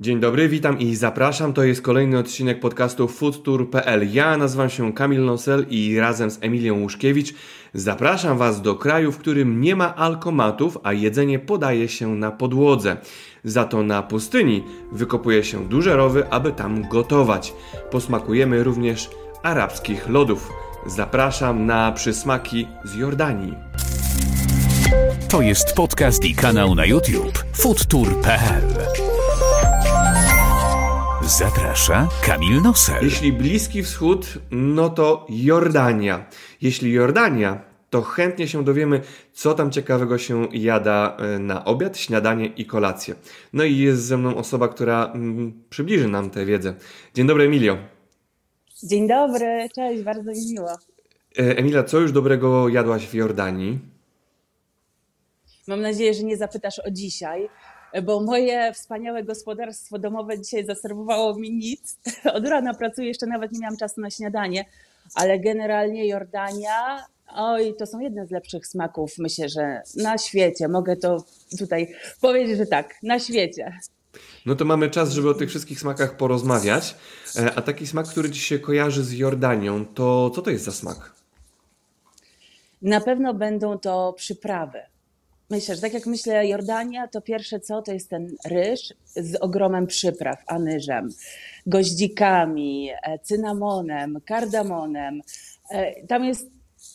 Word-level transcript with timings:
Dzień 0.00 0.20
dobry, 0.20 0.48
witam 0.48 0.78
i 0.78 0.96
zapraszam. 0.96 1.52
To 1.52 1.64
jest 1.64 1.82
kolejny 1.82 2.18
odcinek 2.18 2.60
podcastu 2.60 3.08
foodtour.pl. 3.08 4.12
Ja 4.12 4.36
nazywam 4.36 4.70
się 4.70 4.92
Kamil 4.92 5.24
Nosel 5.24 5.66
i 5.70 5.98
razem 5.98 6.30
z 6.30 6.38
Emilią 6.40 6.80
Łuszkiewicz 6.80 7.34
zapraszam 7.74 8.38
Was 8.38 8.62
do 8.62 8.74
kraju, 8.74 9.12
w 9.12 9.18
którym 9.18 9.60
nie 9.60 9.76
ma 9.76 9.96
alkomatów, 9.96 10.78
a 10.82 10.92
jedzenie 10.92 11.38
podaje 11.38 11.88
się 11.88 12.14
na 12.14 12.30
podłodze. 12.30 12.96
Za 13.44 13.64
to 13.64 13.82
na 13.82 14.02
pustyni 14.02 14.64
wykopuje 14.92 15.44
się 15.44 15.68
duże 15.68 15.96
rowy, 15.96 16.30
aby 16.30 16.52
tam 16.52 16.88
gotować. 16.88 17.52
Posmakujemy 17.90 18.64
również 18.64 19.10
arabskich 19.42 20.08
lodów. 20.08 20.52
Zapraszam 20.86 21.66
na 21.66 21.92
przysmaki 21.92 22.68
z 22.84 22.94
Jordanii. 22.94 23.54
To 25.28 25.42
jest 25.42 25.74
podcast 25.74 26.24
i 26.24 26.34
kanał 26.34 26.74
na 26.74 26.86
YouTube 26.86 27.44
foodtour.pl. 27.52 29.05
Zaprasza 31.26 32.08
Kamil 32.22 32.62
Nosel. 32.62 33.04
Jeśli 33.04 33.32
Bliski 33.32 33.82
Wschód, 33.82 34.26
no 34.50 34.90
to 34.90 35.26
Jordania. 35.28 36.26
Jeśli 36.62 36.92
Jordania, 36.92 37.64
to 37.90 38.02
chętnie 38.02 38.48
się 38.48 38.64
dowiemy, 38.64 39.00
co 39.32 39.54
tam 39.54 39.70
ciekawego 39.70 40.18
się 40.18 40.48
jada 40.52 41.16
e, 41.18 41.38
na 41.38 41.64
obiad, 41.64 41.98
śniadanie 41.98 42.46
i 42.46 42.66
kolację. 42.66 43.14
No 43.52 43.64
i 43.64 43.78
jest 43.78 44.02
ze 44.02 44.16
mną 44.16 44.36
osoba, 44.36 44.68
która 44.68 45.12
mm, 45.14 45.62
przybliży 45.70 46.08
nam 46.08 46.30
tę 46.30 46.44
wiedzę. 46.44 46.74
Dzień 47.14 47.26
dobry, 47.26 47.44
Emilio. 47.44 47.78
Dzień 48.82 49.08
dobry, 49.08 49.68
cześć, 49.74 50.02
bardzo 50.02 50.30
mi 50.30 50.52
miło. 50.52 50.70
E, 51.38 51.56
Emilia, 51.56 51.84
co 51.84 52.00
już 52.00 52.12
dobrego 52.12 52.68
jadłaś 52.68 53.06
w 53.06 53.14
Jordanii? 53.14 53.78
Mam 55.68 55.80
nadzieję, 55.80 56.14
że 56.14 56.22
nie 56.22 56.36
zapytasz 56.36 56.78
o 56.78 56.90
dzisiaj, 56.90 57.48
bo 58.02 58.20
moje 58.20 58.72
wspaniałe 58.72 59.24
gospodarstwo 59.24 59.98
domowe 59.98 60.38
dzisiaj 60.38 60.66
zaserwowało 60.66 61.34
mi 61.34 61.50
nic. 61.50 61.98
Od 62.34 62.48
rana 62.48 62.74
pracuję, 62.74 63.08
jeszcze 63.08 63.26
nawet 63.26 63.52
nie 63.52 63.58
miałam 63.58 63.76
czasu 63.76 64.00
na 64.00 64.10
śniadanie, 64.10 64.64
ale 65.14 65.38
generalnie 65.38 66.08
Jordania, 66.08 67.04
oj, 67.34 67.74
to 67.78 67.86
są 67.86 67.98
jedne 68.00 68.26
z 68.26 68.30
lepszych 68.30 68.66
smaków, 68.66 69.18
myślę, 69.18 69.48
że 69.48 69.82
na 69.96 70.18
świecie. 70.18 70.68
Mogę 70.68 70.96
to 70.96 71.24
tutaj 71.58 71.94
powiedzieć, 72.20 72.56
że 72.56 72.66
tak, 72.66 72.94
na 73.02 73.18
świecie. 73.18 73.78
No 74.46 74.54
to 74.54 74.64
mamy 74.64 74.90
czas, 74.90 75.12
żeby 75.12 75.30
o 75.30 75.34
tych 75.34 75.48
wszystkich 75.48 75.80
smakach 75.80 76.16
porozmawiać. 76.16 76.94
E, 77.36 77.54
a 77.54 77.62
taki 77.62 77.86
smak, 77.86 78.06
który 78.06 78.30
ci 78.30 78.40
się 78.40 78.58
kojarzy 78.58 79.04
z 79.04 79.12
Jordanią, 79.12 79.86
to 79.86 80.30
co 80.30 80.42
to 80.42 80.50
jest 80.50 80.64
za 80.64 80.72
smak? 80.72 81.12
Na 82.82 83.00
pewno 83.00 83.34
będą 83.34 83.78
to 83.78 84.12
przyprawy. 84.16 84.78
Myślę, 85.50 85.74
że 85.74 85.80
tak 85.80 85.94
jak 85.94 86.06
myślę 86.06 86.48
Jordania, 86.48 87.08
to 87.08 87.20
pierwsze 87.20 87.60
co 87.60 87.82
to 87.82 87.92
jest 87.92 88.10
ten 88.10 88.34
ryż 88.44 88.94
z 89.16 89.36
ogromem 89.36 89.86
przypraw, 89.86 90.38
anyżem, 90.46 91.08
goździkami, 91.66 92.90
e, 93.02 93.18
cynamonem, 93.18 94.20
kardamonem. 94.24 95.20
E, 95.70 96.06
tam 96.06 96.24
jest, 96.24 96.50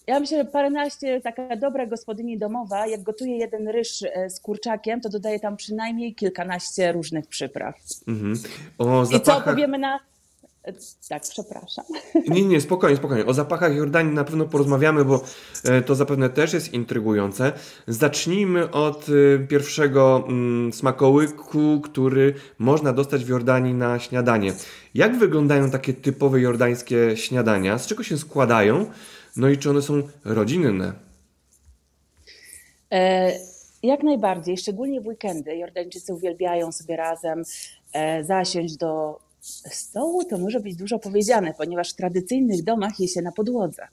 ja 0.08 0.20
myślę, 0.20 0.38
że 0.38 0.46
paręnaście, 0.46 1.22
taka 1.22 1.56
dobra 1.56 1.86
gospodyni 1.86 2.38
domowa, 2.38 2.88
jak 2.88 3.04
gotuje 3.04 3.38
jeden 3.38 3.68
ryż 3.68 4.04
e, 4.04 4.30
z 4.30 4.40
kurczakiem, 4.40 5.02
to 5.02 5.10
dodaje 5.10 5.40
tam 5.40 5.58
przynajmniej 5.58 6.16
kilkanaście 6.16 6.92
różnych 6.92 7.28
przypraw. 7.28 7.76
Mhm. 8.08 8.40
O 8.78 9.04
I 9.04 9.22
co 9.22 9.42
powiemy 9.42 9.78
na 9.78 10.00
tak, 11.10 11.22
przepraszam. 11.22 11.86
Nie, 12.28 12.46
nie, 12.46 12.62
spokojnie, 12.62 12.98
spokojnie. 12.98 13.26
O 13.26 13.34
zapachach 13.34 13.76
Jordanii 13.76 14.14
na 14.14 14.24
pewno 14.24 14.46
porozmawiamy, 14.46 15.06
bo 15.06 15.24
e, 15.64 15.82
to 15.82 15.96
zapewne 15.96 16.30
też 16.30 16.54
jest 16.54 16.74
intrygujące. 16.74 17.54
Zacznijmy 17.88 18.72
od 18.72 19.06
e, 19.10 19.48
pierwszego 19.48 20.24
mm, 20.28 20.74
smakołyku, 20.74 21.82
który 21.84 22.34
można 22.60 22.94
dostać 22.94 23.26
w 23.26 23.30
Jordanii 23.30 23.74
na 23.74 24.00
śniadanie. 24.00 24.54
Jak 24.94 25.18
wyglądają 25.18 25.72
takie 25.72 25.94
typowe 25.94 26.42
jordańskie 26.42 27.18
śniadania? 27.18 27.78
Z 27.78 27.88
czego 27.88 28.04
się 28.04 28.18
składają? 28.18 28.86
No 29.36 29.50
i 29.50 29.58
czy 29.58 29.70
one 29.70 29.82
są 29.82 30.04
rodzinne? 30.26 30.94
E, 32.92 33.32
jak 33.84 34.04
najbardziej, 34.04 34.58
szczególnie 34.58 35.02
w 35.02 35.08
weekendy. 35.08 35.58
Jordańczycy 35.58 36.14
uwielbiają 36.14 36.72
sobie 36.72 36.96
razem 36.96 37.44
zasiąść 38.24 38.78
do 38.78 39.20
stołu 39.72 40.24
to 40.24 40.38
może 40.38 40.60
być 40.60 40.76
dużo 40.76 41.00
powiedziane, 41.00 41.54
ponieważ 41.54 41.92
w 41.92 41.96
tradycyjnych 41.96 42.64
domach 42.64 43.00
je 43.00 43.08
się 43.08 43.22
na 43.22 43.32
podłodze. 43.32 43.88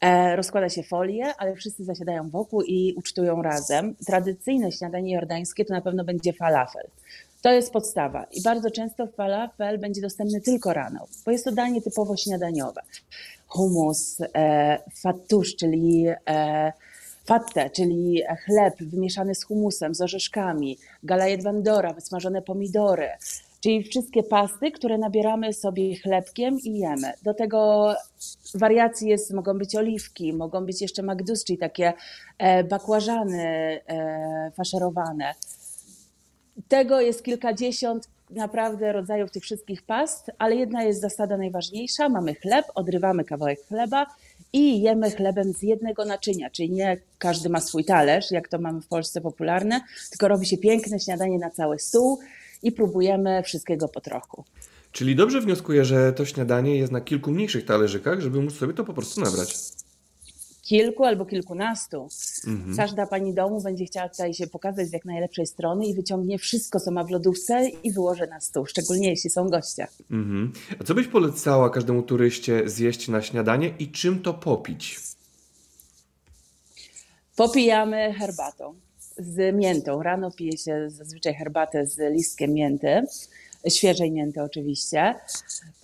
E, 0.00 0.36
rozkłada 0.36 0.68
się 0.68 0.82
folię, 0.82 1.34
ale 1.38 1.54
wszyscy 1.56 1.84
zasiadają 1.84 2.30
wokół 2.30 2.62
i 2.62 2.94
ucztują 2.96 3.42
razem. 3.42 3.94
Tradycyjne 4.06 4.72
śniadanie 4.72 5.14
jordańskie 5.14 5.64
to 5.64 5.74
na 5.74 5.80
pewno 5.80 6.04
będzie 6.04 6.32
falafel. 6.32 6.86
To 7.42 7.52
jest 7.52 7.72
podstawa 7.72 8.24
i 8.32 8.42
bardzo 8.42 8.70
często 8.70 9.06
falafel 9.06 9.78
będzie 9.78 10.00
dostępny 10.00 10.40
tylko 10.40 10.72
rano, 10.72 11.06
bo 11.24 11.30
jest 11.30 11.44
to 11.44 11.52
danie 11.52 11.82
typowo 11.82 12.16
śniadaniowe. 12.16 12.82
Humus, 13.46 14.18
e, 14.34 14.78
fattusz, 15.02 15.56
czyli 15.56 16.06
e, 16.28 16.72
fatte, 17.24 17.70
czyli 17.70 18.22
chleb 18.44 18.74
wymieszany 18.80 19.34
z 19.34 19.44
humusem, 19.44 19.94
z 19.94 20.00
orzeszkami, 20.00 20.78
galajet 21.02 21.42
bandora, 21.42 21.92
wysmażone 21.92 22.42
pomidory, 22.42 23.08
Czyli 23.60 23.84
wszystkie 23.84 24.22
pasty, 24.22 24.70
które 24.70 24.98
nabieramy 24.98 25.52
sobie 25.52 25.96
chlebkiem 25.96 26.58
i 26.64 26.78
jemy. 26.78 27.12
Do 27.22 27.34
tego 27.34 27.90
wariacji 28.54 29.08
jest, 29.08 29.32
mogą 29.32 29.58
być 29.58 29.76
oliwki, 29.76 30.32
mogą 30.32 30.66
być 30.66 30.82
jeszcze 30.82 31.02
magdus, 31.02 31.44
czyli 31.44 31.58
takie 31.58 31.92
e, 32.38 32.64
bakłażany 32.64 33.42
e, 33.88 34.50
faszerowane. 34.56 35.34
Tego 36.68 37.00
jest 37.00 37.24
kilkadziesiąt 37.24 38.08
naprawdę 38.30 38.92
rodzajów 38.92 39.30
tych 39.30 39.42
wszystkich 39.42 39.82
past, 39.82 40.30
ale 40.38 40.56
jedna 40.56 40.82
jest 40.82 41.00
zasada 41.00 41.36
najważniejsza. 41.36 42.08
Mamy 42.08 42.34
chleb, 42.34 42.66
odrywamy 42.74 43.24
kawałek 43.24 43.60
chleba 43.68 44.06
i 44.52 44.82
jemy 44.82 45.10
chlebem 45.10 45.52
z 45.52 45.62
jednego 45.62 46.04
naczynia, 46.04 46.50
czyli 46.50 46.70
nie 46.70 46.96
każdy 47.18 47.48
ma 47.48 47.60
swój 47.60 47.84
talerz, 47.84 48.30
jak 48.30 48.48
to 48.48 48.58
mamy 48.58 48.80
w 48.80 48.86
Polsce 48.86 49.20
popularne, 49.20 49.80
tylko 50.10 50.28
robi 50.28 50.46
się 50.46 50.58
piękne 50.58 51.00
śniadanie 51.00 51.38
na 51.38 51.50
cały 51.50 51.78
stół 51.78 52.18
i 52.62 52.72
próbujemy 52.72 53.42
wszystkiego 53.42 53.88
po 53.88 54.00
trochu. 54.00 54.44
Czyli 54.92 55.16
dobrze 55.16 55.40
wnioskuję, 55.40 55.84
że 55.84 56.12
to 56.12 56.24
śniadanie 56.24 56.76
jest 56.76 56.92
na 56.92 57.00
kilku 57.00 57.30
mniejszych 57.30 57.64
talerzykach, 57.64 58.20
żeby 58.20 58.42
móc 58.42 58.54
sobie 58.54 58.74
to 58.74 58.84
po 58.84 58.92
prostu 58.94 59.20
nabrać. 59.20 59.56
Kilku 60.62 61.04
albo 61.04 61.26
kilkunastu. 61.26 62.08
Mhm. 62.46 62.76
Każda 62.76 63.06
pani 63.06 63.34
domu 63.34 63.62
będzie 63.62 63.84
chciała 63.84 64.08
tutaj 64.08 64.34
się 64.34 64.46
pokazać 64.46 64.88
z 64.88 64.92
jak 64.92 65.04
najlepszej 65.04 65.46
strony 65.46 65.86
i 65.86 65.94
wyciągnie 65.94 66.38
wszystko, 66.38 66.80
co 66.80 66.90
ma 66.90 67.04
w 67.04 67.10
lodówce 67.10 67.68
i 67.68 67.92
wyłoży 67.92 68.26
na 68.26 68.40
stół, 68.40 68.66
szczególnie 68.66 69.08
jeśli 69.08 69.30
są 69.30 69.48
goście. 69.48 69.86
Mhm. 70.10 70.52
A 70.80 70.84
co 70.84 70.94
byś 70.94 71.06
polecała 71.06 71.70
każdemu 71.70 72.02
turyście 72.02 72.68
zjeść 72.68 73.08
na 73.08 73.22
śniadanie 73.22 73.74
i 73.78 73.90
czym 73.90 74.22
to 74.22 74.34
popić? 74.34 75.00
Popijamy 77.36 78.12
herbatą 78.12 78.74
z 79.20 79.56
miętą. 79.56 80.02
Rano 80.02 80.30
pije 80.30 80.58
się 80.58 80.90
zazwyczaj 80.90 81.34
herbatę 81.34 81.86
z 81.86 81.98
listkiem 82.12 82.52
mięty, 82.52 83.02
świeżej 83.68 84.12
mięty 84.12 84.42
oczywiście. 84.42 85.14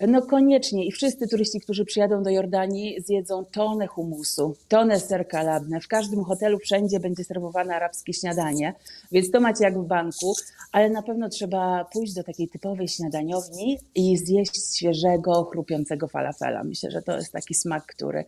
No 0.07 0.21
koniecznie 0.21 0.85
i 0.85 0.91
wszyscy 0.91 1.27
turyści, 1.27 1.59
którzy 1.59 1.85
przyjadą 1.85 2.23
do 2.23 2.29
Jordanii 2.29 3.01
zjedzą 3.01 3.45
tonę 3.45 3.87
humusu, 3.87 4.55
tonę 4.67 4.99
serka 4.99 5.43
labne. 5.43 5.81
W 5.81 5.87
każdym 5.87 6.23
hotelu 6.23 6.59
wszędzie 6.59 6.99
będzie 6.99 7.23
serwowane 7.23 7.75
arabskie 7.75 8.13
śniadanie, 8.13 8.73
więc 9.11 9.31
to 9.31 9.39
macie 9.39 9.63
jak 9.63 9.79
w 9.79 9.87
banku, 9.87 10.35
ale 10.71 10.89
na 10.89 11.01
pewno 11.01 11.29
trzeba 11.29 11.85
pójść 11.93 12.13
do 12.13 12.23
takiej 12.23 12.47
typowej 12.47 12.87
śniadaniowni 12.87 13.79
i 13.95 14.17
zjeść 14.17 14.75
świeżego, 14.75 15.43
chrupiącego 15.43 16.07
falafela. 16.07 16.63
Myślę, 16.63 16.91
że 16.91 17.01
to 17.01 17.17
jest 17.17 17.31
taki 17.31 17.53
smak, 17.53 17.85
który, 17.85 18.25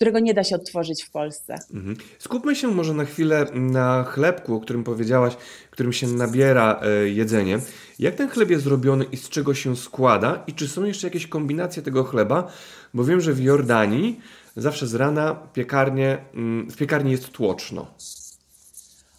którego 0.00 0.18
nie 0.18 0.34
da 0.34 0.44
się 0.44 0.56
odtworzyć 0.56 1.04
w 1.04 1.10
Polsce. 1.10 1.54
Mhm. 1.74 1.96
Skupmy 2.18 2.56
się 2.56 2.68
może 2.68 2.94
na 2.94 3.04
chwilę 3.04 3.46
na 3.54 4.04
chlebku, 4.04 4.54
o 4.54 4.60
którym 4.60 4.84
powiedziałaś, 4.84 5.36
którym 5.70 5.92
się 5.92 6.06
nabiera 6.06 6.80
e, 6.82 7.08
jedzenie. 7.08 7.58
Jak 7.98 8.14
ten 8.14 8.28
chleb 8.28 8.50
jest 8.50 8.64
zrobiony 8.64 9.04
i 9.04 9.16
z 9.16 9.28
czego 9.28 9.54
się 9.54 9.76
składa? 9.76 10.44
I 10.46 10.54
czy 10.54 10.68
są 10.68 10.84
jeszcze 10.84 11.06
jakieś 11.06 11.26
kombinacje 11.26 11.82
tego 11.82 12.04
chleba? 12.04 12.52
Bo 12.94 13.04
wiem, 13.04 13.20
że 13.20 13.32
w 13.32 13.40
Jordanii 13.40 14.20
zawsze 14.56 14.86
z 14.86 14.94
rana 14.94 15.34
piekarnie, 15.52 16.18
mm, 16.34 16.70
w 16.70 16.76
piekarni 16.76 17.10
jest 17.10 17.28
tłoczno. 17.28 17.86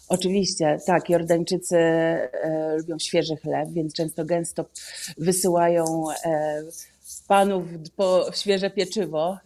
Oczywiście, 0.08 0.78
tak. 0.86 1.10
Jordańczycy 1.10 1.76
e, 1.76 2.76
lubią 2.78 2.98
świeży 2.98 3.36
chleb, 3.36 3.68
więc 3.72 3.94
często 3.94 4.24
gęsto 4.24 4.64
wysyłają 5.18 5.84
e, 6.24 6.62
panów 7.28 7.64
po 7.96 8.26
świeże 8.34 8.70
pieczywo. 8.70 9.38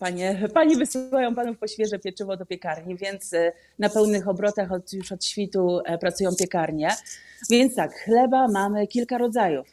Panie, 0.00 0.48
pani 0.54 0.76
wysyłają 0.76 1.34
panów 1.34 1.58
po 1.58 1.66
świeże 1.66 1.98
pieczywo 1.98 2.36
do 2.36 2.46
piekarni, 2.46 2.96
więc 2.96 3.32
e, 3.32 3.52
na 3.78 3.88
pełnych 3.88 4.28
obrotach 4.28 4.72
od, 4.72 4.92
już 4.92 5.12
od 5.12 5.24
świtu 5.24 5.80
e, 5.84 5.98
pracują 5.98 6.30
piekarnie. 6.38 6.88
Więc 7.50 7.74
tak, 7.74 7.94
chleba 7.94 8.48
mamy 8.48 8.86
kilka 8.86 9.18
rodzajów. 9.18 9.66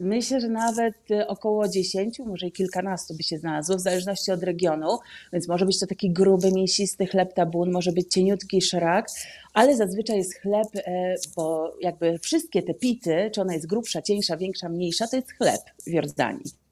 Myślę, 0.00 0.40
że 0.40 0.48
nawet 0.48 1.10
y, 1.10 1.26
około 1.26 1.68
10, 1.68 2.18
może 2.18 2.46
i 2.46 2.52
kilkunastu 2.52 3.14
by 3.16 3.22
się 3.22 3.38
znalazło, 3.38 3.76
w 3.76 3.80
zależności 3.80 4.32
od 4.32 4.42
regionu. 4.42 4.98
Więc 5.32 5.48
może 5.48 5.66
być 5.66 5.80
to 5.80 5.86
taki 5.86 6.10
gruby, 6.10 6.52
mięsisty 6.52 7.06
chleb 7.06 7.34
tabun, 7.34 7.72
może 7.72 7.92
być 7.92 8.12
cieniutki 8.12 8.62
szrak, 8.62 9.06
ale 9.54 9.76
zazwyczaj 9.76 10.16
jest 10.16 10.40
chleb, 10.40 10.68
e, 10.76 11.14
bo 11.36 11.74
jakby 11.80 12.18
wszystkie 12.18 12.62
te 12.62 12.74
pity, 12.74 13.30
czy 13.34 13.40
ona 13.40 13.54
jest 13.54 13.66
grubsza, 13.66 14.02
cieńsza, 14.02 14.36
większa, 14.36 14.68
mniejsza, 14.68 15.06
to 15.06 15.16
jest 15.16 15.32
chleb 15.32 15.60
w 15.86 15.90
Jordanii. 15.90 16.67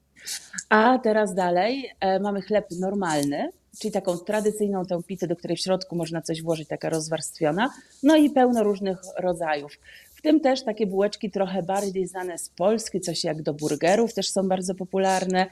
A 0.69 0.99
teraz 0.99 1.35
dalej 1.35 1.91
e, 1.99 2.19
mamy 2.19 2.41
chleb 2.41 2.65
normalny, 2.79 3.51
czyli 3.79 3.91
taką 3.91 4.17
tradycyjną 4.17 4.85
tę 4.85 5.03
pitę, 5.03 5.27
do 5.27 5.35
której 5.35 5.57
w 5.57 5.59
środku 5.59 5.95
można 5.95 6.21
coś 6.21 6.41
włożyć, 6.41 6.67
taka 6.67 6.89
rozwarstwiona, 6.89 7.69
no 8.03 8.15
i 8.15 8.29
pełno 8.29 8.63
różnych 8.63 8.97
rodzajów. 9.17 9.71
W 10.15 10.21
tym 10.21 10.39
też 10.39 10.63
takie 10.63 10.87
bułeczki 10.87 11.31
trochę 11.31 11.63
bardziej 11.63 12.07
znane 12.07 12.37
z 12.37 12.49
Polski, 12.49 13.01
coś 13.01 13.23
jak 13.23 13.41
do 13.41 13.53
burgerów 13.53 14.13
też 14.13 14.29
są 14.29 14.47
bardzo 14.47 14.75
popularne 14.75 15.47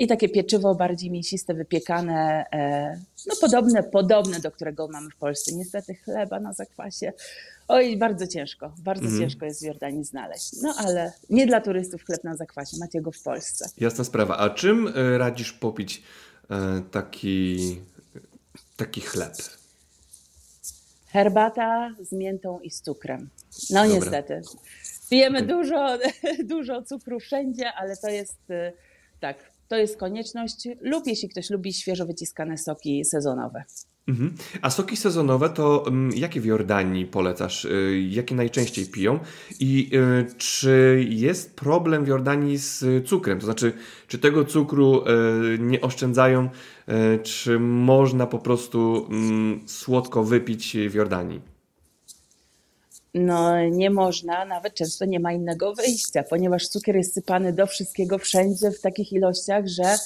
i 0.00 0.06
takie 0.06 0.28
pieczywo 0.28 0.74
bardziej 0.74 1.10
mięsiste, 1.10 1.54
wypiekane, 1.54 2.44
e, 2.52 3.00
no 3.26 3.34
podobne, 3.40 3.82
podobne 3.82 4.40
do 4.40 4.50
którego 4.50 4.88
mamy 4.88 5.10
w 5.10 5.16
Polsce. 5.16 5.52
Niestety 5.54 5.94
chleba 5.94 6.40
na 6.40 6.52
zakwasie. 6.52 7.12
Oj, 7.68 7.96
bardzo 7.96 8.26
ciężko, 8.26 8.72
bardzo 8.78 9.06
mm. 9.06 9.20
ciężko 9.20 9.44
jest 9.44 9.62
w 9.62 9.66
Jordanii 9.66 10.04
znaleźć. 10.04 10.52
No 10.62 10.74
ale 10.78 11.12
nie 11.30 11.46
dla 11.46 11.60
turystów 11.60 12.04
chleb 12.04 12.24
na 12.24 12.36
zakwasie, 12.36 12.76
macie 12.80 13.00
go 13.00 13.12
w 13.12 13.22
Polsce. 13.22 13.68
Jasna 13.78 14.04
sprawa. 14.04 14.36
A 14.36 14.50
czym 14.50 14.88
e, 14.88 15.18
radzisz 15.18 15.52
popić 15.52 16.02
e, 16.50 16.82
taki, 16.90 17.80
taki 18.76 19.00
chleb? 19.00 19.32
Herbata 21.06 21.94
z 22.02 22.12
miętą 22.12 22.60
i 22.60 22.70
z 22.70 22.82
cukrem. 22.82 23.28
No 23.70 23.82
Dobra. 23.82 23.96
niestety. 23.96 24.40
Pijemy 25.10 25.42
dużo, 25.42 25.98
dużo 26.54 26.82
cukru 26.82 27.20
wszędzie, 27.20 27.72
ale 27.72 27.96
to 27.96 28.08
jest 28.08 28.38
tak, 29.20 29.36
to 29.70 29.76
jest 29.76 29.96
konieczność, 29.96 30.68
lub 30.80 31.06
jeśli 31.06 31.28
ktoś 31.28 31.50
lubi 31.50 31.72
świeżo 31.72 32.06
wyciskane 32.06 32.58
soki 32.58 33.04
sezonowe. 33.04 33.64
Mhm. 34.08 34.34
A 34.62 34.70
soki 34.70 34.96
sezonowe 34.96 35.50
to 35.50 35.82
um, 35.86 36.10
jakie 36.16 36.40
w 36.40 36.44
Jordanii 36.44 37.06
polecasz? 37.06 37.64
Y, 37.64 38.06
jakie 38.10 38.34
najczęściej 38.34 38.86
piją? 38.86 39.18
I 39.60 39.90
y, 39.94 40.34
czy 40.38 41.06
jest 41.08 41.56
problem 41.56 42.04
w 42.04 42.08
Jordanii 42.08 42.58
z 42.58 42.84
cukrem? 43.08 43.38
To 43.38 43.44
znaczy, 43.44 43.72
czy 44.08 44.18
tego 44.18 44.44
cukru 44.44 45.04
y, 45.54 45.58
nie 45.58 45.80
oszczędzają? 45.80 46.48
Czy 47.22 47.58
można 47.60 48.26
po 48.26 48.38
prostu 48.38 49.06
mm, 49.10 49.60
słodko 49.66 50.24
wypić 50.24 50.76
w 50.88 50.94
Jordanii? 50.94 51.40
No 53.14 53.68
nie 53.68 53.90
można, 53.90 54.44
nawet 54.44 54.74
często 54.74 55.04
nie 55.04 55.20
ma 55.20 55.32
innego 55.32 55.74
wyjścia, 55.74 56.22
ponieważ 56.22 56.68
cukier 56.68 56.96
jest 56.96 57.14
sypany 57.14 57.52
do 57.52 57.66
wszystkiego 57.66 58.18
wszędzie 58.18 58.70
w 58.70 58.80
takich 58.80 59.12
ilościach, 59.12 59.66
że 59.66 59.96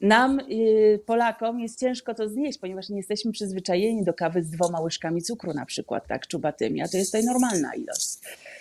nam, 0.00 0.40
y, 0.40 1.00
Polakom, 1.06 1.60
jest 1.60 1.80
ciężko 1.80 2.14
to 2.14 2.28
znieść, 2.28 2.58
ponieważ 2.58 2.88
nie 2.88 2.96
jesteśmy 2.96 3.32
przyzwyczajeni 3.32 4.04
do 4.04 4.14
kawy 4.14 4.42
z 4.42 4.50
dwoma 4.50 4.80
łyżkami 4.80 5.22
cukru 5.22 5.54
na 5.54 5.66
przykład, 5.66 6.06
tak, 6.06 6.26
czubatymi, 6.26 6.82
a 6.82 6.88
to 6.88 6.96
jest 6.96 7.12
tutaj 7.12 7.24
normalna 7.24 7.74
ilość. 7.74 8.18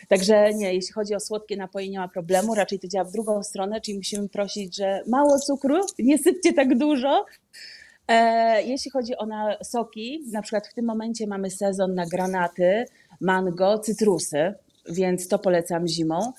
Także 0.07 0.53
nie, 0.53 0.73
jeśli 0.73 0.93
chodzi 0.93 1.15
o 1.15 1.19
słodkie 1.19 1.57
napoje, 1.57 1.89
nie 1.89 1.99
ma 1.99 2.07
problemu, 2.07 2.55
raczej 2.55 2.79
to 2.79 2.87
działa 2.87 3.05
w 3.05 3.11
drugą 3.11 3.43
stronę, 3.43 3.81
czyli 3.81 3.97
musimy 3.97 4.29
prosić, 4.29 4.75
że 4.75 5.01
mało 5.07 5.39
cukru, 5.39 5.79
nie 5.99 6.17
sypcie 6.17 6.53
tak 6.53 6.77
dużo, 6.77 7.25
jeśli 8.65 8.91
chodzi 8.91 9.17
o 9.17 9.25
na 9.25 9.57
soki, 9.63 10.23
na 10.31 10.41
przykład 10.41 10.67
w 10.67 10.73
tym 10.73 10.85
momencie 10.85 11.27
mamy 11.27 11.49
sezon 11.51 11.95
na 11.95 12.05
granaty, 12.05 12.85
mango, 13.21 13.79
cytrusy, 13.79 14.53
więc 14.89 15.27
to 15.27 15.39
polecam 15.39 15.87
zimą. 15.87 16.33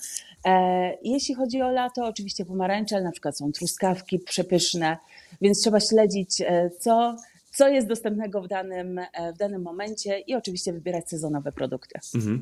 E, 0.45 0.97
jeśli 1.03 1.35
chodzi 1.35 1.61
o 1.61 1.71
lato, 1.71 2.05
oczywiście 2.05 2.45
pomarańcze, 2.45 3.01
na 3.01 3.11
przykład 3.11 3.37
są 3.37 3.51
truskawki 3.51 4.19
przepyszne, 4.19 4.97
więc 5.41 5.61
trzeba 5.61 5.79
śledzić, 5.79 6.41
e, 6.41 6.69
co, 6.79 7.15
co 7.55 7.67
jest 7.67 7.87
dostępnego 7.87 8.41
w 8.41 8.47
danym, 8.47 8.99
e, 8.99 9.33
w 9.33 9.37
danym 9.37 9.61
momencie 9.61 10.19
i 10.19 10.35
oczywiście 10.35 10.73
wybierać 10.73 11.09
sezonowe 11.09 11.51
produkty. 11.51 11.99
Mhm. 12.15 12.41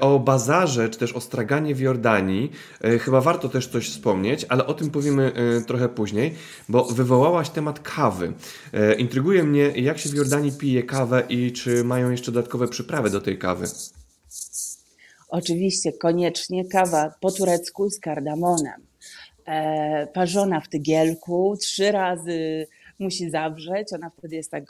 O 0.00 0.18
bazarze, 0.18 0.88
czy 0.88 0.98
też 0.98 1.12
o 1.12 1.20
straganie 1.20 1.74
w 1.74 1.80
Jordanii 1.80 2.50
chyba 3.00 3.20
warto 3.20 3.48
też 3.48 3.68
coś 3.68 3.90
wspomnieć, 3.90 4.46
ale 4.48 4.66
o 4.66 4.74
tym 4.74 4.90
powiemy 4.90 5.32
trochę 5.66 5.88
później, 5.88 6.34
bo 6.68 6.84
wywołałaś 6.84 7.50
temat 7.50 7.80
kawy. 7.80 8.32
Intryguje 8.98 9.44
mnie, 9.44 9.62
jak 9.62 9.98
się 9.98 10.08
w 10.08 10.14
Jordanii 10.14 10.52
pije 10.52 10.82
kawę 10.82 11.22
i 11.28 11.52
czy 11.52 11.84
mają 11.84 12.10
jeszcze 12.10 12.32
dodatkowe 12.32 12.68
przyprawy 12.68 13.10
do 13.10 13.20
tej 13.20 13.38
kawy. 13.38 13.66
Oczywiście 15.28 15.92
koniecznie 15.92 16.64
kawa 16.64 17.14
po 17.20 17.30
turecku 17.30 17.90
z 17.90 18.00
kardamonem. 18.00 18.86
E, 19.46 20.06
parzona 20.06 20.60
w 20.60 20.68
tygielku, 20.68 21.56
trzy 21.60 21.92
razy 21.92 22.66
musi 22.98 23.30
zawrzeć, 23.30 23.92
ona 23.92 24.10
wtedy 24.10 24.36
jest 24.36 24.50
tak 24.50 24.64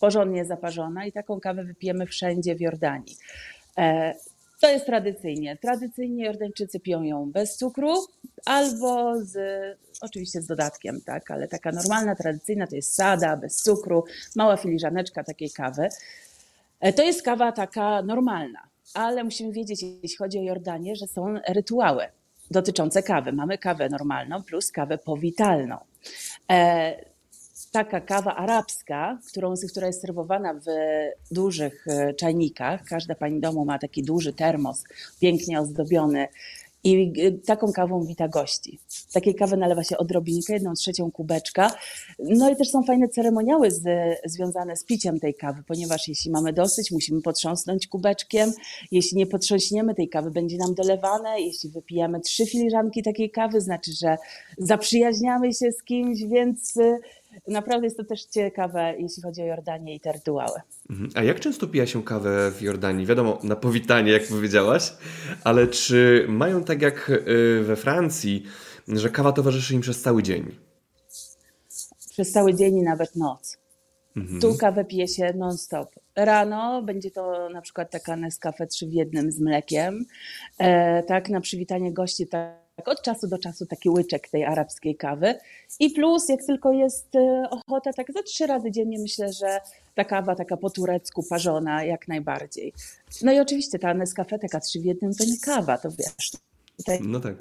porządnie 0.00 0.44
zaparzona 0.44 1.06
i 1.06 1.12
taką 1.12 1.40
kawę 1.40 1.64
wypijemy 1.64 2.06
wszędzie 2.06 2.54
w 2.54 2.60
Jordanii. 2.60 3.16
E, 3.78 4.14
to 4.60 4.70
jest 4.70 4.86
tradycyjnie. 4.86 5.56
Tradycyjnie 5.56 6.24
Jordańczycy 6.24 6.80
piją 6.80 7.02
ją 7.02 7.30
bez 7.30 7.56
cukru 7.56 7.94
albo 8.44 9.20
z, 9.20 9.38
oczywiście 10.00 10.40
z 10.40 10.46
dodatkiem, 10.46 11.00
tak, 11.00 11.30
ale 11.30 11.48
taka 11.48 11.72
normalna, 11.72 12.14
tradycyjna 12.14 12.66
to 12.66 12.76
jest 12.76 12.94
sada, 12.94 13.36
bez 13.36 13.62
cukru, 13.62 14.04
mała 14.36 14.56
filiżaneczka 14.56 15.24
takiej 15.24 15.50
kawy. 15.50 15.88
E, 16.80 16.92
to 16.92 17.02
jest 17.02 17.22
kawa 17.22 17.52
taka 17.52 18.02
normalna 18.02 18.68
ale 18.94 19.24
musimy 19.24 19.52
wiedzieć, 19.52 19.82
jeśli 19.82 20.16
chodzi 20.16 20.38
o 20.38 20.42
Jordanię, 20.42 20.96
że 20.96 21.06
są 21.06 21.34
rytuały 21.48 22.04
dotyczące 22.50 23.02
kawy. 23.02 23.32
Mamy 23.32 23.58
kawę 23.58 23.88
normalną 23.88 24.42
plus 24.42 24.72
kawę 24.72 24.98
powitalną. 24.98 25.76
E, 27.68 27.72
taka 27.72 28.00
kawa 28.00 28.36
arabska, 28.36 29.18
którą, 29.28 29.54
która 29.70 29.86
jest 29.86 30.00
serwowana 30.00 30.54
w 30.54 30.66
dużych 31.30 31.86
e, 31.88 32.14
czajnikach. 32.14 32.84
Każda 32.84 33.14
pani 33.14 33.40
domu 33.40 33.64
ma 33.64 33.78
taki 33.78 34.02
duży 34.02 34.32
termos, 34.32 34.84
pięknie 35.20 35.60
ozdobiony 35.60 36.28
i 36.86 37.12
y, 37.18 37.32
taką 37.46 37.72
kawą 37.72 38.04
wita 38.04 38.28
gości. 38.28 38.78
Takiej 39.12 39.34
kawy 39.34 39.56
nalewa 39.56 39.84
się 39.84 39.98
odrobinkę, 39.98 40.52
jedną 40.52 40.74
trzecią 40.74 41.10
kubeczka. 41.10 41.70
No 42.18 42.50
i 42.50 42.56
też 42.56 42.70
są 42.70 42.82
fajne 42.82 43.08
ceremoniały 43.08 43.70
z, 43.70 43.82
związane 44.24 44.76
z 44.76 44.84
piciem 44.84 45.20
tej 45.20 45.34
kawy, 45.34 45.62
ponieważ 45.66 46.08
jeśli 46.08 46.30
mamy 46.30 46.52
dosyć, 46.52 46.90
musimy 46.90 47.22
potrząsnąć 47.22 47.86
kubeczkiem. 47.86 48.52
Jeśli 48.90 49.18
nie 49.18 49.26
potrząśniemy 49.26 49.94
tej 49.94 50.08
kawy, 50.08 50.30
będzie 50.30 50.56
nam 50.56 50.74
dolewane. 50.74 51.40
Jeśli 51.40 51.70
wypijamy 51.70 52.20
trzy 52.20 52.46
filiżanki 52.46 53.02
takiej 53.02 53.30
kawy, 53.30 53.60
znaczy, 53.60 53.92
że 53.92 54.16
zaprzyjaźniamy 54.58 55.54
się 55.54 55.72
z 55.72 55.82
kimś, 55.82 56.24
więc 56.24 56.76
y, 56.76 56.98
naprawdę 57.48 57.86
jest 57.86 57.96
to 57.96 58.04
też 58.04 58.24
ciekawe, 58.24 58.94
jeśli 58.98 59.22
chodzi 59.22 59.42
o 59.42 59.44
Jordanię 59.44 59.94
i 59.94 60.00
te 60.00 60.12
rytuały. 60.12 60.60
Mhm. 60.90 61.10
A 61.14 61.22
jak 61.22 61.40
często 61.40 61.66
pija 61.66 61.86
się 61.86 62.02
kawę 62.02 62.50
w 62.50 62.62
Jordanii? 62.62 63.06
Wiadomo, 63.06 63.38
na 63.42 63.56
powitanie, 63.56 64.12
jak 64.12 64.28
powiedziałaś, 64.28 64.92
ale 65.44 65.66
czy 65.66 66.26
mają 66.28 66.64
tak 66.64 66.82
jak 66.82 67.10
y, 67.10 67.62
we 67.64 67.76
Francji, 67.76 68.42
że 68.88 69.10
kawa 69.10 69.32
towarzyszy 69.32 69.74
im 69.74 69.80
przez 69.80 70.02
cały 70.02 70.22
dzień? 70.22 70.54
Przez 72.10 72.32
cały 72.32 72.54
dzień 72.54 72.76
i 72.76 72.82
nawet 72.82 73.16
noc. 73.16 73.58
Mhm. 74.16 74.40
Tu 74.40 74.54
kawę 74.54 74.84
pije 74.84 75.08
się 75.08 75.32
non-stop. 75.36 75.90
Rano 76.16 76.82
będzie 76.82 77.10
to 77.10 77.48
na 77.48 77.62
przykład 77.62 77.90
taka 77.90 78.16
Nescafe 78.16 78.66
3 78.66 78.86
w 78.86 78.92
jednym 78.92 79.32
z 79.32 79.40
mlekiem. 79.40 80.04
E, 80.58 81.02
tak, 81.02 81.28
na 81.28 81.40
przywitanie 81.40 81.92
gości 81.92 82.26
tak 82.26 82.65
tak 82.65 82.65
od 82.84 83.02
czasu 83.02 83.26
do 83.26 83.38
czasu 83.38 83.66
taki 83.66 83.90
łyczek 83.90 84.28
tej 84.28 84.44
arabskiej 84.44 84.96
kawy. 84.96 85.34
I 85.80 85.90
plus, 85.90 86.28
jak 86.28 86.44
tylko 86.46 86.72
jest 86.72 87.16
e, 87.16 87.48
ochota, 87.50 87.92
tak 87.92 88.12
za 88.12 88.22
trzy 88.22 88.46
razy 88.46 88.70
dziennie 88.70 88.98
myślę, 88.98 89.32
że 89.32 89.60
ta 89.94 90.04
kawa 90.04 90.34
taka 90.34 90.56
po 90.56 90.70
turecku 90.70 91.22
parzona 91.30 91.84
jak 91.84 92.08
najbardziej. 92.08 92.72
No 93.22 93.32
i 93.32 93.40
oczywiście 93.40 93.78
ta 93.78 93.94
Nescafe 93.94 94.38
taka 94.38 94.60
trzy 94.60 94.80
w 94.80 94.84
jednym 94.84 95.14
to 95.14 95.24
nie 95.24 95.38
kawa, 95.40 95.78
to 95.78 95.90
wiesz. 95.90 96.30
Tutaj 96.76 96.98
no 97.02 97.20
tak. 97.20 97.34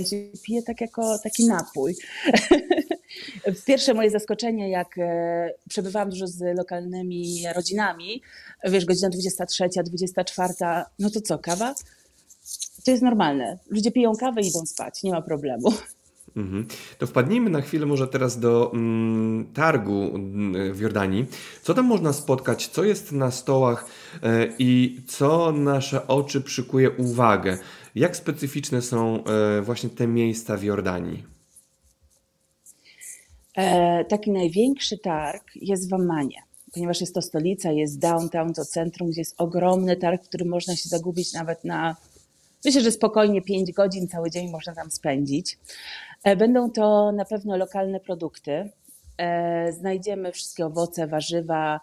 pije 0.44 0.64
tak 0.64 0.82
jako 0.82 1.20
taki 1.24 1.46
napój. 1.46 1.96
Pierwsze 3.68 3.94
moje 3.94 4.12
zaskoczenie, 4.12 4.70
jak 4.70 4.98
e, 4.98 5.50
przebywałam 5.70 6.10
dużo 6.10 6.28
z 6.28 6.58
lokalnymi 6.58 7.44
rodzinami, 7.56 8.22
wiesz, 8.64 8.86
godzina 8.86 9.10
23, 9.10 9.70
24, 9.86 10.54
no 11.00 11.10
to 11.10 11.22
co, 11.22 11.40
kawa? 11.40 11.76
To 12.86 12.92
jest 12.92 13.04
normalne. 13.04 13.60
Ludzie 13.70 13.92
piją 13.92 14.16
kawę 14.16 14.42
i 14.42 14.48
idą 14.48 14.66
spać, 14.66 15.04
nie 15.04 15.12
ma 15.12 15.22
problemu. 15.22 15.74
Mhm. 16.36 16.68
To 16.98 17.08
wpadnijmy 17.08 17.50
na 17.50 17.62
chwilę 17.62 17.86
może 17.86 18.08
teraz 18.08 18.40
do 18.40 18.72
mm, 18.74 19.54
targu 19.54 20.16
mm, 20.16 20.74
w 20.74 20.80
Jordanii. 20.80 21.26
Co 21.62 21.74
tam 21.74 21.86
można 21.86 22.14
spotkać? 22.14 22.68
Co 22.68 22.84
jest 22.84 23.12
na 23.12 23.32
stołach 23.32 23.86
e, 24.24 24.48
i 24.60 25.02
co 25.08 25.52
nasze 25.52 26.08
oczy 26.08 26.42
przykuje 26.42 26.92
uwagę? 26.92 27.58
Jak 27.96 28.16
specyficzne 28.16 28.82
są 28.82 29.24
e, 29.24 29.62
właśnie 29.62 29.90
te 29.90 30.08
miejsca 30.08 30.58
w 30.58 30.64
Jordanii? 30.64 31.24
E, 33.58 34.06
taki 34.06 34.32
największy 34.32 34.98
targ 34.98 35.44
jest 35.56 35.90
w 35.90 35.94
Ammanie, 35.94 36.44
ponieważ 36.74 37.02
jest 37.02 37.16
to 37.16 37.22
stolica, 37.22 37.72
jest 37.72 38.00
downtown, 38.00 38.54
to 38.54 38.66
centrum, 38.66 39.10
gdzie 39.10 39.22
jest 39.22 39.36
ogromny 39.38 39.96
targ, 39.96 40.24
w 40.24 40.28
którym 40.28 40.48
można 40.48 40.76
się 40.76 40.90
zagubić 40.90 41.34
nawet 41.34 41.64
na 41.64 41.96
Myślę, 42.66 42.82
że 42.82 42.92
spokojnie 42.92 43.42
5 43.42 43.72
godzin, 43.72 44.08
cały 44.08 44.32
dzień 44.32 44.52
można 44.52 44.76
tam 44.76 44.92
spędzić. 44.92 45.58
Będą 46.38 46.72
to 46.72 47.12
na 47.12 47.26
pewno 47.26 47.58
lokalne 47.58 48.00
produkty. 48.00 48.70
Znajdziemy 49.80 50.32
wszystkie 50.32 50.66
owoce, 50.66 51.08
warzywa, 51.08 51.80